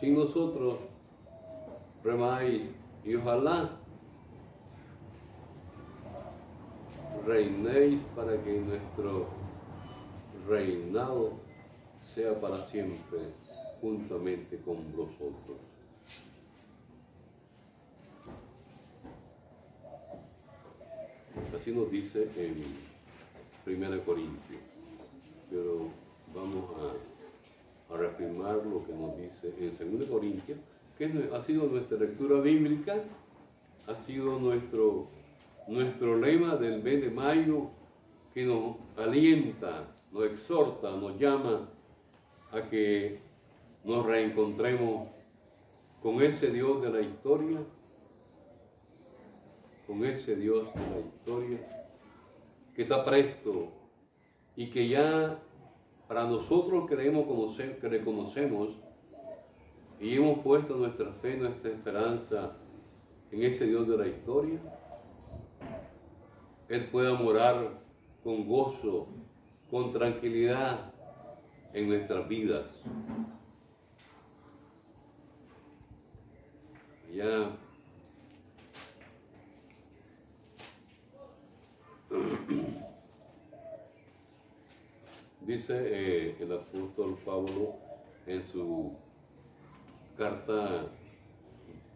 Sin 0.01 0.15
nosotros 0.15 0.79
remáis 2.03 2.63
y 3.05 3.15
ojalá 3.15 3.71
reinéis 7.27 8.01
para 8.17 8.43
que 8.43 8.61
nuestro 8.61 9.27
reinado 10.49 11.33
sea 12.15 12.41
para 12.41 12.57
siempre 12.57 13.21
juntamente 13.81 14.61
con 14.63 14.77
vosotros. 14.97 15.59
Así 21.55 21.73
nos 21.73 21.91
dice 21.91 22.31
en 22.37 22.63
1 23.67 24.05
Corintios. 24.05 24.61
Pero 25.51 25.89
vamos 26.35 26.65
a, 26.81 27.10
reafirmar 27.97 28.65
lo 28.67 28.85
que 28.85 28.93
nos 28.93 29.17
dice 29.17 29.55
en 29.59 29.99
2 29.99 30.09
Corintios, 30.09 30.59
que 30.97 31.29
ha 31.33 31.41
sido 31.41 31.67
nuestra 31.67 31.99
lectura 31.99 32.41
bíblica, 32.41 33.03
ha 33.87 33.95
sido 33.95 34.39
nuestro, 34.39 35.09
nuestro 35.67 36.17
lema 36.19 36.57
del 36.57 36.83
mes 36.83 37.01
de 37.01 37.11
mayo 37.11 37.71
que 38.35 38.45
nos 38.45 38.77
alienta, 38.97 39.89
nos 40.13 40.25
exhorta, 40.25 40.91
nos 40.97 41.19
llama 41.19 41.69
a 42.53 42.63
que 42.63 43.21
nos 43.85 44.05
reencontremos 44.05 45.09
con 46.03 46.23
ese 46.23 46.51
Dios 46.51 46.83
de 46.83 46.91
la 46.91 47.01
historia 47.01 47.61
con 49.91 50.05
ese 50.05 50.37
Dios 50.37 50.73
de 50.73 50.81
la 50.95 51.01
historia 51.01 51.59
que 52.77 52.83
está 52.83 53.05
presto 53.05 53.73
y 54.55 54.71
que 54.71 54.89
ya 54.89 55.43
para 56.11 56.25
nosotros 56.25 56.87
creemos 56.89 57.25
conocer, 57.25 57.79
que 57.79 57.89
reconocemos 57.89 58.77
y 60.01 60.17
hemos 60.17 60.41
puesto 60.41 60.75
nuestra 60.75 61.13
fe, 61.13 61.37
nuestra 61.37 61.71
esperanza 61.71 62.57
en 63.31 63.45
ese 63.45 63.67
Dios 63.67 63.87
de 63.87 63.97
la 63.97 64.09
historia, 64.09 64.59
Él 66.69 66.91
pueda 66.91 67.15
morar 67.15 67.81
con 68.25 68.49
gozo, 68.49 69.07
con 69.71 69.93
tranquilidad 69.93 70.93
en 71.73 71.89
nuestras 71.89 72.27
vidas. 72.27 72.67
Ya 77.15 77.57
Dice 85.47 85.73
eh, 85.75 86.37
el 86.39 86.53
apóstol 86.53 87.17
Pablo 87.25 87.75
en 88.27 88.47
su 88.49 88.93
carta 90.17 90.87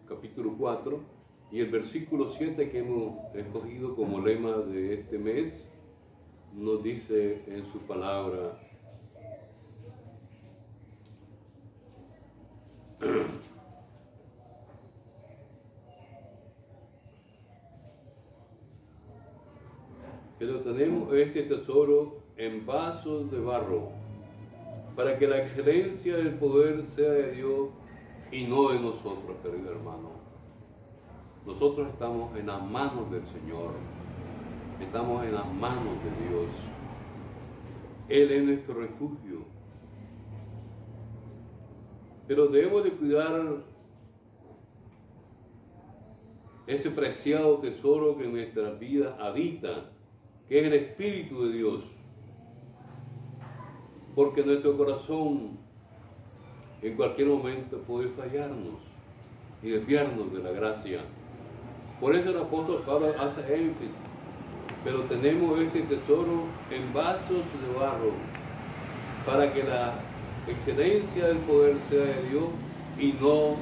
capítulo 0.09 0.57
4 0.59 1.01
Y 1.53 1.61
el 1.61 1.71
versículo 1.71 2.31
7 2.31 2.71
que 2.71 2.79
hemos 2.79 3.35
escogido 3.35 3.95
como 3.95 4.21
lema 4.21 4.57
de 4.57 4.95
este 4.95 5.19
mes 5.19 5.53
nos 6.55 6.83
dice 6.83 7.43
en 7.49 7.67
su 7.67 7.81
palabra, 7.81 8.57
pero 20.39 20.61
tenemos 20.61 21.13
este 21.13 21.43
tesoro 21.43 22.24
en 22.37 22.67
vasos 22.67 23.31
de 23.31 23.39
barro, 23.41 23.91
para 24.97 25.19
que 25.19 25.27
la 25.27 25.39
excelencia 25.39 26.17
del 26.17 26.35
poder 26.35 26.85
sea 26.95 27.11
de 27.11 27.33
Dios 27.33 27.69
y 28.31 28.45
no 28.45 28.71
de 28.71 28.81
nosotros, 28.81 29.37
querido 29.43 29.71
hermano. 29.71 30.11
Nosotros 31.47 31.89
estamos 31.89 32.37
en 32.37 32.47
las 32.47 32.63
manos 32.65 33.11
del 33.11 33.25
Señor, 33.27 33.73
estamos 34.81 35.25
en 35.25 35.35
las 35.35 35.53
manos 35.55 35.95
de 36.03 36.29
Dios. 36.29 36.49
Él 38.09 38.31
es 38.31 38.45
nuestro 38.45 38.75
refugio. 38.75 39.45
Pero 42.27 42.49
debemos 42.49 42.85
de 42.85 42.91
cuidar 42.93 43.65
ese 46.67 46.91
preciado 46.91 47.59
tesoro 47.59 48.17
que 48.17 48.25
en 48.25 48.33
nuestra 48.33 48.71
vida 48.71 49.17
habita, 49.21 49.91
que 50.49 50.61
es 50.61 50.67
el 50.67 50.73
Espíritu 50.73 51.47
de 51.47 51.53
Dios. 51.53 51.94
Porque 54.15 54.45
nuestro 54.45 54.77
corazón 54.77 55.59
en 56.83 56.97
cualquier 56.97 57.29
momento 57.29 57.79
puede 57.79 58.09
fallarnos 58.09 58.81
y 59.63 59.71
desviarnos 59.71 60.33
de 60.33 60.43
la 60.43 60.51
gracia. 60.51 61.01
Por 62.01 62.15
eso 62.15 62.31
el 62.31 62.39
apóstol 62.39 62.83
Pablo 62.85 63.15
hace 63.19 63.41
énfasis. 63.41 63.91
Pero 64.85 65.01
tenemos 65.05 65.59
este 65.61 65.83
tesoro 65.83 66.45
en 66.71 66.93
vasos 66.93 67.31
de 67.31 67.79
barro 67.79 68.13
para 69.25 69.51
que 69.53 69.63
la 69.63 69.95
excelencia 70.47 71.29
del 71.29 71.39
poder 71.39 71.77
sea 71.89 72.05
de 72.05 72.29
Dios 72.29 72.45
y 72.99 73.13
no 73.15 73.57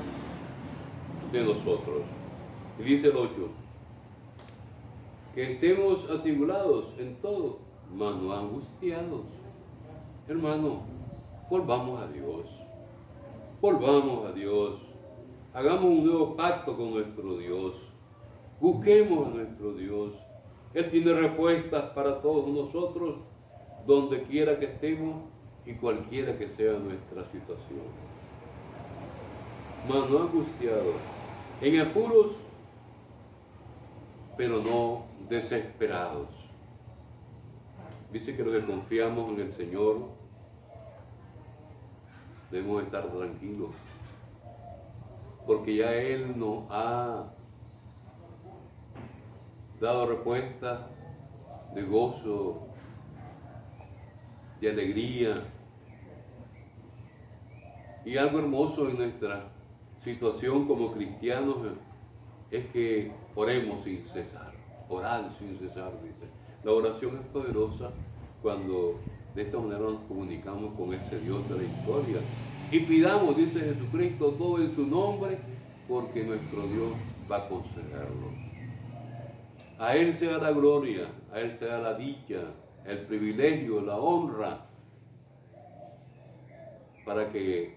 de 1.31 1.45
nosotros. 1.45 2.03
Y 2.79 2.83
dice 2.83 3.09
el 3.09 3.17
8, 3.17 3.31
que 5.35 5.53
estemos 5.53 6.11
atribulados 6.11 6.93
en 6.99 7.15
todo, 7.17 7.59
mas 7.97 8.17
no 8.17 8.33
angustiados. 8.33 9.42
Hermano, 10.29 10.83
volvamos 11.51 12.01
a 12.01 12.07
Dios. 12.07 12.47
Volvamos 13.61 14.27
a 14.27 14.33
Dios. 14.33 14.81
Hagamos 15.53 15.85
un 15.85 16.07
nuevo 16.07 16.37
pacto 16.37 16.77
con 16.77 16.93
nuestro 16.93 17.37
Dios. 17.37 17.93
Busquemos 18.61 19.27
a 19.27 19.31
nuestro 19.31 19.75
Dios. 19.75 20.15
Él 20.75 20.89
tiene 20.89 21.13
respuestas 21.13 21.91
para 21.91 22.23
todos 22.23 22.49
nosotros, 22.49 23.17
donde 23.85 24.23
quiera 24.23 24.59
que 24.61 24.67
estemos 24.67 25.25
y 25.67 25.75
cualquiera 25.75 26.39
que 26.39 26.49
sea 26.49 26.75
nuestra 26.75 27.25
situación. 27.25 27.83
Mas 29.89 30.09
no 30.09 30.21
angustiados, 30.21 30.95
en 31.61 31.81
apuros, 31.81 32.31
pero 34.37 34.63
no 34.63 35.03
desesperados. 35.29 36.42
Dice 38.13 38.37
que 38.37 38.45
los 38.45 38.61
que 38.61 38.67
confiamos 38.67 39.33
en 39.33 39.41
el 39.41 39.53
Señor 39.55 40.11
debemos 42.51 42.83
estar 42.83 43.11
tranquilos, 43.11 43.71
porque 45.47 45.77
ya 45.77 45.95
Él 45.95 46.39
nos 46.39 46.65
ha 46.69 47.33
dado 49.81 50.07
respuesta 50.07 50.91
de 51.75 51.83
gozo, 51.85 52.67
de 54.61 54.71
alegría. 54.71 55.45
Y 58.05 58.19
algo 58.19 58.41
hermoso 58.41 58.91
en 58.91 58.99
nuestra 58.99 59.49
situación 60.05 60.69
como 60.69 60.93
cristianos 60.93 61.57
es 62.51 62.67
que 62.67 63.11
oremos 63.35 63.85
sin 63.85 64.05
cesar, 64.05 64.53
orar 64.91 65.31
sin 65.39 65.59
cesar, 65.59 65.93
dice. 66.03 66.42
La 66.65 66.71
oración 66.73 67.19
es 67.19 67.27
poderosa 67.33 67.91
cuando 68.41 69.01
de 69.35 69.43
esta 69.43 69.59
manera 69.59 69.81
nos 69.81 70.01
comunicamos 70.03 70.75
con 70.77 70.95
ese 70.95 71.19
Dios 71.19 71.49
de 71.49 71.57
la 71.57 71.63
historia. 71.65 72.19
Y 72.71 72.81
pidamos, 72.81 73.37
dice 73.37 73.61
Jesucristo, 73.61 74.33
todo 74.33 74.63
en 74.63 74.75
su 74.75 74.87
nombre, 74.87 75.39
porque 75.89 76.25
nuestro 76.25 76.67
Dios 76.69 76.93
va 77.31 77.39
a 77.39 77.49
concederlo. 77.49 78.31
A 79.79 79.97
Él 79.97 80.15
sea 80.15 80.39
la 80.39 80.53
gloria, 80.53 81.09
a 81.33 81.41
Él 81.41 81.59
sea 81.59 81.79
la 81.79 81.95
dicha, 81.95 82.43
el 82.87 82.99
privilegio, 83.07 83.81
la 83.81 83.97
honra, 83.97 84.67
para 87.05 87.33
que 87.33 87.77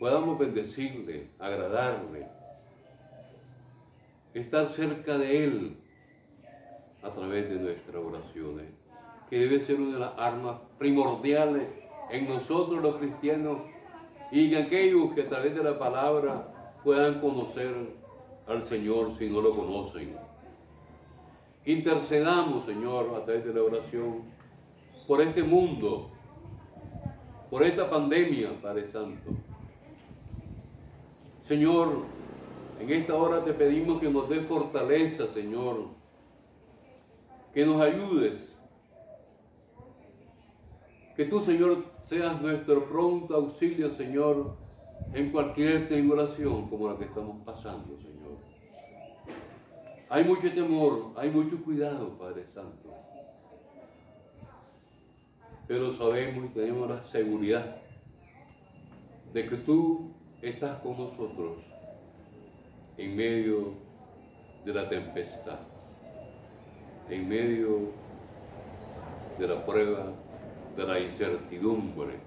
podamos 0.00 0.38
bendecirle, 0.38 1.28
agradarle, 1.38 2.26
estar 4.34 4.66
cerca 4.66 5.16
de 5.16 5.44
Él 5.44 5.81
a 7.02 7.10
través 7.10 7.48
de 7.48 7.56
nuestras 7.56 7.96
oraciones, 7.96 8.66
que 9.28 9.38
debe 9.38 9.64
ser 9.64 9.80
una 9.80 9.94
de 9.94 10.00
las 10.00 10.18
armas 10.18 10.56
primordiales 10.78 11.66
en 12.10 12.28
nosotros 12.28 12.82
los 12.82 12.96
cristianos 12.96 13.58
y 14.30 14.54
en 14.54 14.64
aquellos 14.64 15.12
que 15.14 15.22
a 15.22 15.28
través 15.28 15.54
de 15.54 15.62
la 15.62 15.78
palabra 15.78 16.78
puedan 16.84 17.20
conocer 17.20 17.74
al 18.46 18.62
Señor 18.64 19.12
si 19.12 19.28
no 19.28 19.40
lo 19.40 19.52
conocen. 19.52 20.16
Intercedamos, 21.64 22.64
Señor, 22.64 23.14
a 23.16 23.24
través 23.24 23.44
de 23.44 23.54
la 23.54 23.62
oración, 23.62 24.22
por 25.06 25.20
este 25.20 25.42
mundo, 25.42 26.10
por 27.50 27.62
esta 27.62 27.88
pandemia, 27.88 28.50
Padre 28.60 28.90
Santo. 28.90 29.30
Señor, 31.46 32.04
en 32.80 32.90
esta 32.90 33.14
hora 33.14 33.44
te 33.44 33.52
pedimos 33.52 34.00
que 34.00 34.08
nos 34.08 34.28
dé 34.28 34.40
fortaleza, 34.40 35.26
Señor, 35.34 36.01
que 37.52 37.66
nos 37.66 37.80
ayudes, 37.80 38.48
que 41.16 41.24
tú, 41.26 41.40
Señor, 41.40 41.84
seas 42.04 42.40
nuestro 42.40 42.88
pronto 42.88 43.34
auxilio, 43.34 43.90
Señor, 43.90 44.56
en 45.12 45.30
cualquier 45.30 45.88
tribulación 45.88 46.68
como 46.68 46.88
la 46.88 46.96
que 46.96 47.04
estamos 47.04 47.44
pasando, 47.44 47.96
Señor. 47.98 48.38
Hay 50.08 50.24
mucho 50.24 50.52
temor, 50.52 51.12
hay 51.16 51.30
mucho 51.30 51.62
cuidado, 51.62 52.18
Padre 52.18 52.46
Santo. 52.46 52.90
Pero 55.66 55.92
sabemos 55.92 56.46
y 56.46 56.48
tenemos 56.48 56.88
la 56.88 57.02
seguridad 57.04 57.76
de 59.32 59.48
que 59.48 59.56
tú 59.56 60.12
estás 60.42 60.80
con 60.80 60.98
nosotros 60.98 61.64
en 62.98 63.16
medio 63.16 63.74
de 64.64 64.74
la 64.74 64.88
tempestad, 64.88 65.60
en 67.12 67.28
medio 67.28 67.90
de 69.38 69.46
la 69.46 69.64
prueba, 69.66 70.12
de 70.76 70.86
la 70.86 70.98
incertidumbre. 70.98 72.18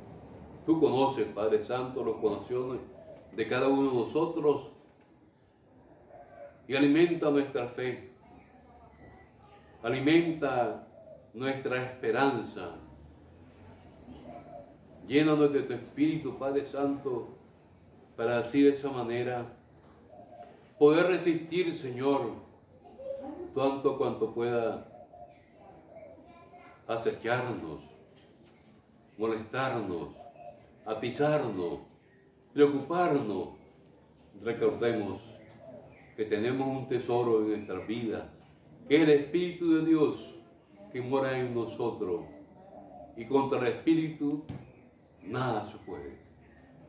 Tú 0.65 0.79
conoces, 0.79 1.25
Padre 1.27 1.63
Santo, 1.63 2.03
los 2.03 2.17
corazones 2.17 2.81
de 3.35 3.47
cada 3.47 3.67
uno 3.67 3.89
de 3.89 3.97
nosotros 3.97 4.69
y 6.67 6.75
alimenta 6.75 7.29
nuestra 7.31 7.67
fe, 7.67 8.11
alimenta 9.81 10.87
nuestra 11.33 11.83
esperanza. 11.83 12.75
Llénanos 15.07 15.51
de 15.51 15.63
tu 15.63 15.73
Espíritu, 15.73 16.37
Padre 16.37 16.65
Santo, 16.65 17.29
para 18.15 18.39
así 18.39 18.61
de 18.61 18.69
esa 18.69 18.89
manera 18.89 19.45
poder 20.77 21.07
resistir, 21.07 21.75
Señor, 21.75 22.44
tanto 23.55 23.97
cuanto 23.97 24.33
pueda 24.33 24.85
acecharnos, 26.87 27.79
molestarnos, 29.17 30.09
atizarnos, 30.85 31.79
preocuparnos. 32.53 33.49
Recordemos 34.43 35.21
que 36.17 36.25
tenemos 36.25 36.67
un 36.67 36.87
tesoro 36.89 37.43
en 37.43 37.47
nuestra 37.47 37.79
vida, 37.85 38.29
que 38.89 38.97
es 38.97 39.01
el 39.03 39.09
Espíritu 39.09 39.75
de 39.75 39.85
Dios 39.85 40.35
que 40.91 41.01
mora 41.01 41.39
en 41.39 41.55
nosotros. 41.55 42.25
Y 43.15 43.25
contra 43.25 43.59
el 43.59 43.67
Espíritu 43.67 44.43
nada 45.23 45.65
se 45.71 45.77
puede, 45.77 46.19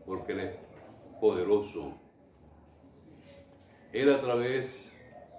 porque 0.05 0.33
Él 0.33 0.41
es 0.41 0.57
poderoso. 1.21 1.95
Él 3.93 4.13
a 4.13 4.21
través 4.21 4.86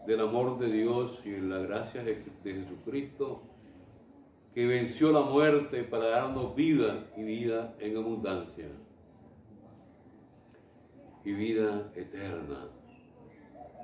del 0.08 0.22
amor 0.22 0.58
de 0.58 0.72
Dios 0.72 1.22
y 1.26 1.36
la 1.42 1.58
gracia 1.58 2.02
de 2.02 2.24
Jesucristo, 2.42 3.42
que 4.54 4.66
venció 4.66 5.12
la 5.12 5.20
muerte 5.20 5.84
para 5.84 6.08
darnos 6.08 6.56
vida 6.56 7.08
y 7.18 7.24
vida 7.24 7.76
en 7.80 7.98
abundancia 7.98 8.70
y 11.26 11.34
vida 11.34 11.92
eterna. 11.94 12.70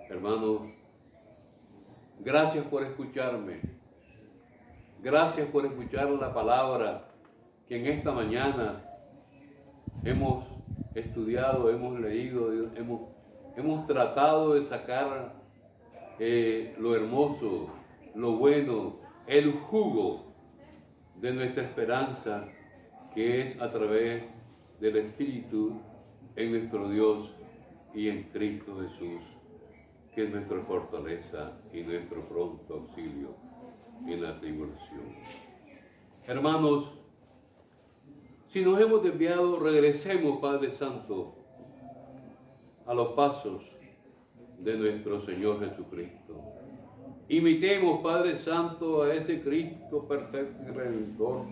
hermanos, 0.09 0.61
gracias 2.21 2.65
por 2.67 2.83
escucharme. 2.83 3.59
Gracias 5.01 5.49
por 5.49 5.65
escuchar 5.65 6.09
la 6.09 6.33
palabra 6.33 7.09
que 7.67 7.81
en 7.81 7.87
esta 7.87 8.13
mañana 8.13 8.81
hemos 10.05 10.45
estudiado, 10.95 11.69
hemos 11.69 11.99
leído, 11.99 12.53
hemos, 12.77 13.09
hemos 13.57 13.85
tratado 13.85 14.53
de 14.53 14.63
sacar 14.63 15.42
eh, 16.19 16.75
lo 16.79 16.95
hermoso, 16.95 17.69
lo 18.15 18.33
bueno, 18.33 18.97
el 19.27 19.51
jugo 19.53 20.33
de 21.19 21.33
nuestra 21.33 21.63
esperanza 21.63 22.47
que 23.13 23.41
es 23.41 23.61
a 23.61 23.69
través 23.69 24.23
del 24.79 24.97
Espíritu 24.97 25.79
en 26.35 26.51
nuestro 26.51 26.89
Dios 26.89 27.35
y 27.93 28.09
en 28.09 28.23
Cristo 28.23 28.77
Jesús, 28.81 29.23
que 30.13 30.23
es 30.23 30.31
nuestra 30.31 30.59
fortaleza 30.61 31.53
y 31.71 31.81
nuestro 31.81 32.27
pronto 32.27 32.73
auxilio 32.73 33.35
en 34.07 34.21
la 34.21 34.39
tribulación. 34.39 35.15
Hermanos, 36.25 36.97
si 38.49 38.63
nos 38.63 38.79
hemos 38.79 39.03
desviado, 39.03 39.59
regresemos, 39.59 40.39
Padre 40.39 40.71
Santo, 40.71 41.35
a 42.85 42.93
los 42.93 43.09
pasos 43.09 43.75
de 44.63 44.77
nuestro 44.77 45.21
Señor 45.21 45.59
Jesucristo. 45.59 46.41
Imitemos, 47.27 48.01
Padre 48.01 48.37
Santo, 48.37 49.03
a 49.03 49.13
ese 49.13 49.41
Cristo 49.41 50.07
perfecto 50.07 50.63
y 50.67 50.71
redentor. 50.71 51.45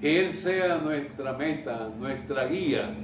Que 0.00 0.26
Él 0.26 0.32
sea 0.34 0.78
nuestra 0.78 1.32
meta, 1.32 1.90
nuestra 1.98 2.46
guía. 2.46 2.94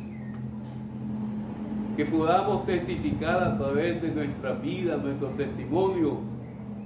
Que 1.97 2.05
podamos 2.07 2.67
testificar 2.67 3.43
a 3.43 3.57
través 3.57 4.01
de 4.03 4.09
nuestra 4.09 4.53
vida, 4.55 4.97
nuestro 4.97 5.29
testimonio, 5.31 6.21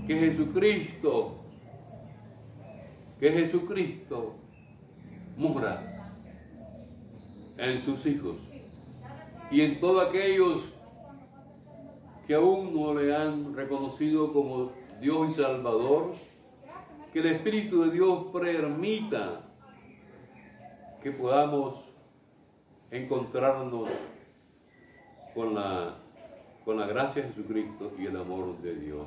que 0.06 0.16
Jesucristo, 0.16 1.38
que 3.18 3.30
Jesucristo 3.30 4.34
mora 5.36 6.12
en 7.56 7.82
sus 7.82 8.04
hijos 8.06 8.36
y 9.50 9.60
en 9.60 9.80
todos 9.80 10.08
aquellos 10.08 10.75
que 12.26 12.34
aún 12.34 12.74
no 12.74 12.94
le 12.94 13.14
han 13.14 13.54
reconocido 13.54 14.32
como 14.32 14.72
Dios 15.00 15.28
y 15.28 15.32
Salvador, 15.42 16.14
que 17.12 17.20
el 17.20 17.26
Espíritu 17.26 17.82
de 17.82 17.92
Dios 17.92 18.26
permita 18.32 19.42
que 21.02 21.12
podamos 21.12 21.84
encontrarnos 22.90 23.88
con 25.34 25.54
la, 25.54 25.98
con 26.64 26.78
la 26.78 26.86
gracia 26.86 27.22
de 27.22 27.28
Jesucristo 27.28 27.92
y 27.98 28.06
el 28.06 28.16
amor 28.16 28.58
de 28.58 28.74
Dios. 28.74 29.06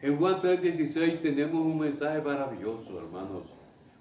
En 0.00 0.16
Juan 0.18 0.40
3:16 0.40 1.22
tenemos 1.22 1.60
un 1.60 1.78
mensaje 1.78 2.20
maravilloso, 2.20 2.98
hermanos, 2.98 3.44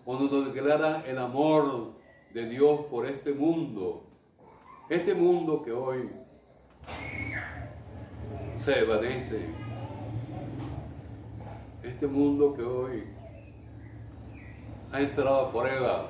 cuando 0.04 0.26
nos 0.26 0.54
declara 0.54 1.04
el 1.06 1.18
amor 1.18 1.94
de 2.34 2.50
Dios 2.50 2.82
por 2.90 3.06
este 3.06 3.34
mundo, 3.34 4.04
este 4.90 5.14
mundo 5.14 5.62
que 5.64 5.72
hoy 5.72 6.10
se 8.64 8.80
evanece. 8.80 9.46
Este 11.84 12.08
mundo 12.08 12.54
que 12.54 12.64
hoy 12.64 13.04
ha 14.92 15.02
entrado 15.02 15.48
a 15.48 15.52
prueba. 15.52 16.10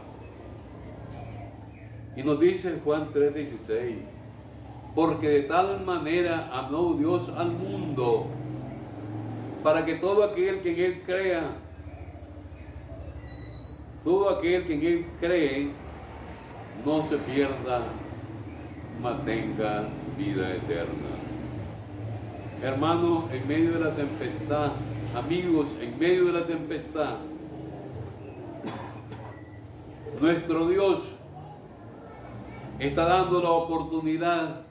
Y 2.15 2.23
nos 2.23 2.39
dice 2.39 2.79
Juan 2.83 3.09
3:16, 3.13 3.99
porque 4.93 5.29
de 5.29 5.41
tal 5.43 5.81
manera 5.85 6.49
amó 6.51 6.95
Dios 6.95 7.29
al 7.29 7.51
mundo, 7.51 8.27
para 9.63 9.85
que 9.85 9.95
todo 9.95 10.23
aquel 10.23 10.59
que 10.61 10.71
en 10.73 10.91
Él 10.91 11.03
crea, 11.05 11.43
todo 14.03 14.29
aquel 14.29 14.67
que 14.67 14.73
en 14.73 14.85
Él 14.85 15.05
cree, 15.21 15.69
no 16.85 17.03
se 17.03 17.17
pierda, 17.17 17.83
mantenga 19.01 19.85
vida 20.17 20.51
eterna. 20.53 21.20
Hermanos, 22.63 23.23
en 23.31 23.47
medio 23.47 23.71
de 23.71 23.79
la 23.79 23.95
tempestad, 23.95 24.73
amigos, 25.15 25.69
en 25.81 25.97
medio 25.97 26.25
de 26.25 26.33
la 26.33 26.45
tempestad, 26.45 27.15
nuestro 30.19 30.67
Dios 30.67 31.15
está 32.77 33.05
dando 33.05 33.41
la 33.41 33.49
oportunidad 33.49 34.61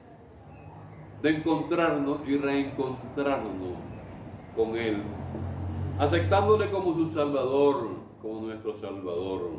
de 1.20 1.30
encontrarnos 1.30 2.20
y 2.28 2.36
reencontrarnos 2.36 3.74
con 4.54 4.76
Él, 4.76 5.02
aceptándole 5.98 6.70
como 6.70 6.94
su 6.94 7.10
Salvador, 7.10 7.88
como 8.22 8.42
nuestro 8.42 8.78
Salvador, 8.78 9.50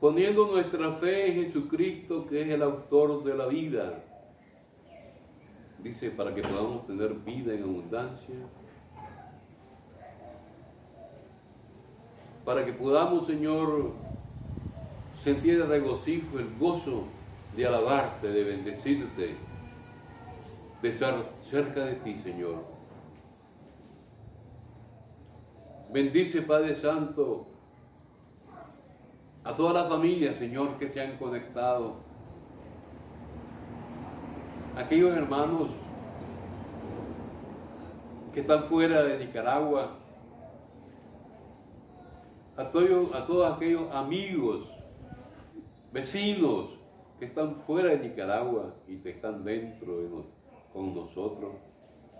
poniendo 0.00 0.46
nuestra 0.46 0.92
fe 0.92 1.32
en 1.32 1.46
Jesucristo, 1.46 2.26
que 2.28 2.42
es 2.42 2.48
el 2.48 2.62
autor 2.62 3.24
de 3.24 3.34
la 3.34 3.46
vida 3.46 4.04
dice, 5.82 6.10
para 6.10 6.34
que 6.34 6.42
podamos 6.42 6.86
tener 6.86 7.14
vida 7.14 7.54
en 7.54 7.62
abundancia, 7.62 8.34
para 12.44 12.64
que 12.64 12.72
podamos, 12.72 13.26
Señor, 13.26 13.92
sentir 15.22 15.54
el 15.54 15.68
regocijo, 15.68 16.38
el 16.38 16.56
gozo 16.58 17.04
de 17.56 17.66
alabarte, 17.66 18.28
de 18.28 18.44
bendecirte, 18.44 19.36
de 20.80 20.88
estar 20.88 21.14
cerca 21.48 21.84
de 21.84 21.94
ti, 21.96 22.18
Señor. 22.22 22.64
Bendice, 25.92 26.42
Padre 26.42 26.74
Santo, 26.76 27.46
a 29.44 29.54
todas 29.54 29.74
las 29.74 29.88
familias, 29.88 30.36
Señor, 30.36 30.78
que 30.78 30.88
se 30.88 31.00
han 31.00 31.18
conectado 31.18 32.01
aquellos 34.76 35.16
hermanos 35.16 35.70
que 38.32 38.40
están 38.40 38.64
fuera 38.64 39.02
de 39.02 39.18
Nicaragua, 39.18 39.98
a 42.56 42.70
todos, 42.70 43.14
a 43.14 43.26
todos 43.26 43.54
aquellos 43.54 43.90
amigos, 43.92 44.70
vecinos 45.92 46.70
que 47.18 47.26
están 47.26 47.56
fuera 47.56 47.90
de 47.90 48.08
Nicaragua 48.08 48.74
y 48.88 48.96
que 48.96 49.10
están 49.10 49.44
dentro 49.44 50.26
con 50.72 50.94
nosotros. 50.94 51.52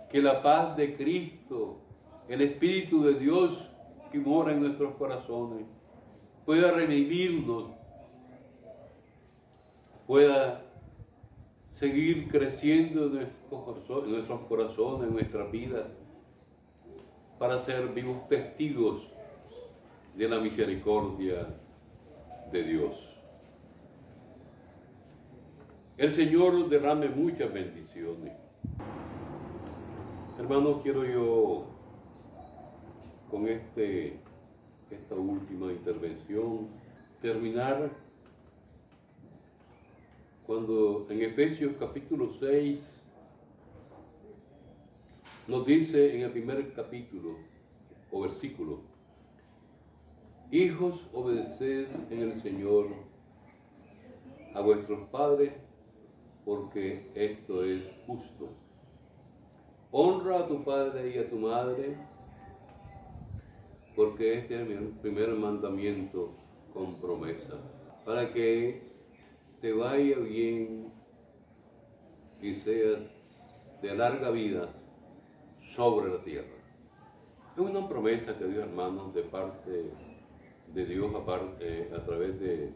Que 0.09 0.21
la 0.21 0.43
paz 0.43 0.77
de 0.77 0.95
Cristo, 0.95 1.79
el 2.27 2.41
Espíritu 2.41 3.03
de 3.03 3.15
Dios 3.15 3.69
que 4.11 4.19
mora 4.19 4.51
en 4.51 4.61
nuestros 4.61 4.93
corazones, 4.95 5.65
pueda 6.45 6.71
redimirnos, 6.71 7.71
pueda 10.05 10.61
seguir 11.83 12.29
creciendo 12.29 13.07
en 13.07 13.29
nuestros 14.09 14.39
corazones, 14.47 15.05
en 15.05 15.13
nuestras 15.13 15.51
vidas, 15.51 15.85
para 17.37 17.59
ser 17.63 17.89
vivos 17.89 18.25
testigos 18.29 19.11
de 20.15 20.29
la 20.29 20.39
misericordia 20.39 21.45
de 22.53 22.63
Dios. 22.63 23.21
El 25.97 26.13
Señor 26.13 26.69
derrame 26.69 27.09
muchas 27.09 27.51
bendiciones. 27.51 28.31
Hermanos, 30.39 30.79
quiero 30.83 31.03
yo 31.03 31.65
con 33.29 33.45
este, 33.45 34.21
esta 34.89 35.15
última 35.15 35.69
intervención 35.69 36.69
terminar 37.21 37.91
cuando 40.45 41.07
en 41.09 41.21
Efesios 41.21 41.73
capítulo 41.79 42.29
6 42.29 42.79
nos 45.47 45.65
dice 45.65 46.15
en 46.15 46.21
el 46.21 46.31
primer 46.31 46.73
capítulo 46.73 47.37
o 48.11 48.21
versículo, 48.21 48.93
Hijos, 50.51 51.07
obedeced 51.13 51.87
en 52.11 52.19
el 52.21 52.39
Señor 52.41 52.89
a 54.53 54.61
vuestros 54.61 55.09
padres, 55.09 55.51
porque 56.45 57.09
esto 57.15 57.65
es 57.65 57.81
justo. 58.05 58.49
Honra 59.91 60.41
a 60.41 60.47
tu 60.47 60.63
padre 60.63 61.15
y 61.15 61.17
a 61.17 61.27
tu 61.27 61.37
madre, 61.37 61.97
porque 63.95 64.37
este 64.37 64.61
es 64.61 64.69
el 64.69 64.89
primer 65.01 65.29
mandamiento 65.29 66.35
con 66.71 66.97
promesa, 67.01 67.59
para 68.05 68.31
que 68.31 68.92
te 69.63 69.71
vaya 69.71 70.19
bien 70.19 70.91
y 72.41 72.53
seas 72.53 72.99
de 73.81 73.95
larga 73.95 74.29
vida 74.29 74.67
sobre 75.61 76.11
la 76.11 76.21
tierra. 76.21 76.57
Es 77.55 77.59
una 77.59 77.87
promesa 77.87 78.37
que 78.37 78.45
dio 78.45 78.61
hermanos 78.61 79.13
de 79.13 79.21
parte 79.21 79.89
de 80.67 80.85
Dios 80.85 81.15
aparte, 81.15 81.89
a 81.95 82.03
través 82.03 82.37
de, 82.41 82.73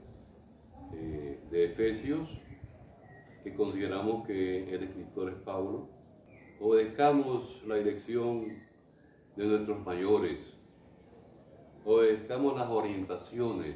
de, 1.51 1.65
Efesios, 1.65 2.39
que 3.43 3.53
consideramos 3.53 4.25
que 4.25 4.73
el 4.73 4.83
escritor 4.83 5.27
es 5.27 5.35
Pablo. 5.39 5.89
Obedezcamos 6.61 7.63
la 7.67 7.75
dirección 7.75 8.63
de 9.35 9.45
nuestros 9.45 9.85
mayores. 9.85 10.39
Obedezcamos 11.83 12.57
las 12.57 12.69
orientaciones 12.69 13.75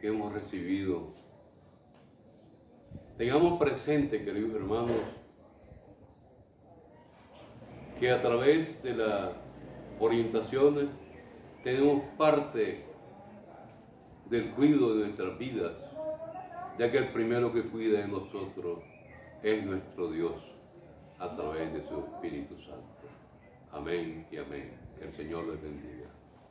que 0.00 0.08
hemos 0.08 0.32
recibido. 0.32 1.14
Tengamos 3.16 3.58
presente, 3.58 4.22
queridos 4.22 4.54
hermanos, 4.54 4.98
que 7.98 8.10
a 8.10 8.20
través 8.20 8.82
de 8.82 8.94
las 8.94 9.30
orientaciones 9.98 10.84
tenemos 11.64 12.02
parte 12.18 12.84
del 14.28 14.50
cuidado 14.50 14.96
de 14.96 15.06
nuestras 15.06 15.38
vidas, 15.38 15.72
ya 16.78 16.92
que 16.92 16.98
el 16.98 17.08
primero 17.08 17.54
que 17.54 17.62
cuida 17.62 18.00
de 18.00 18.08
nosotros 18.08 18.80
es 19.42 19.64
nuestro 19.64 20.10
Dios 20.10 20.34
a 21.18 21.34
través 21.34 21.72
de 21.72 21.88
su 21.88 21.98
Espíritu 21.98 22.58
Santo. 22.58 23.08
Amén 23.72 24.26
y 24.30 24.36
amén. 24.36 24.72
Que 24.98 25.06
el 25.06 25.12
Señor 25.14 25.46
les 25.46 25.62
bendiga. 25.62 26.15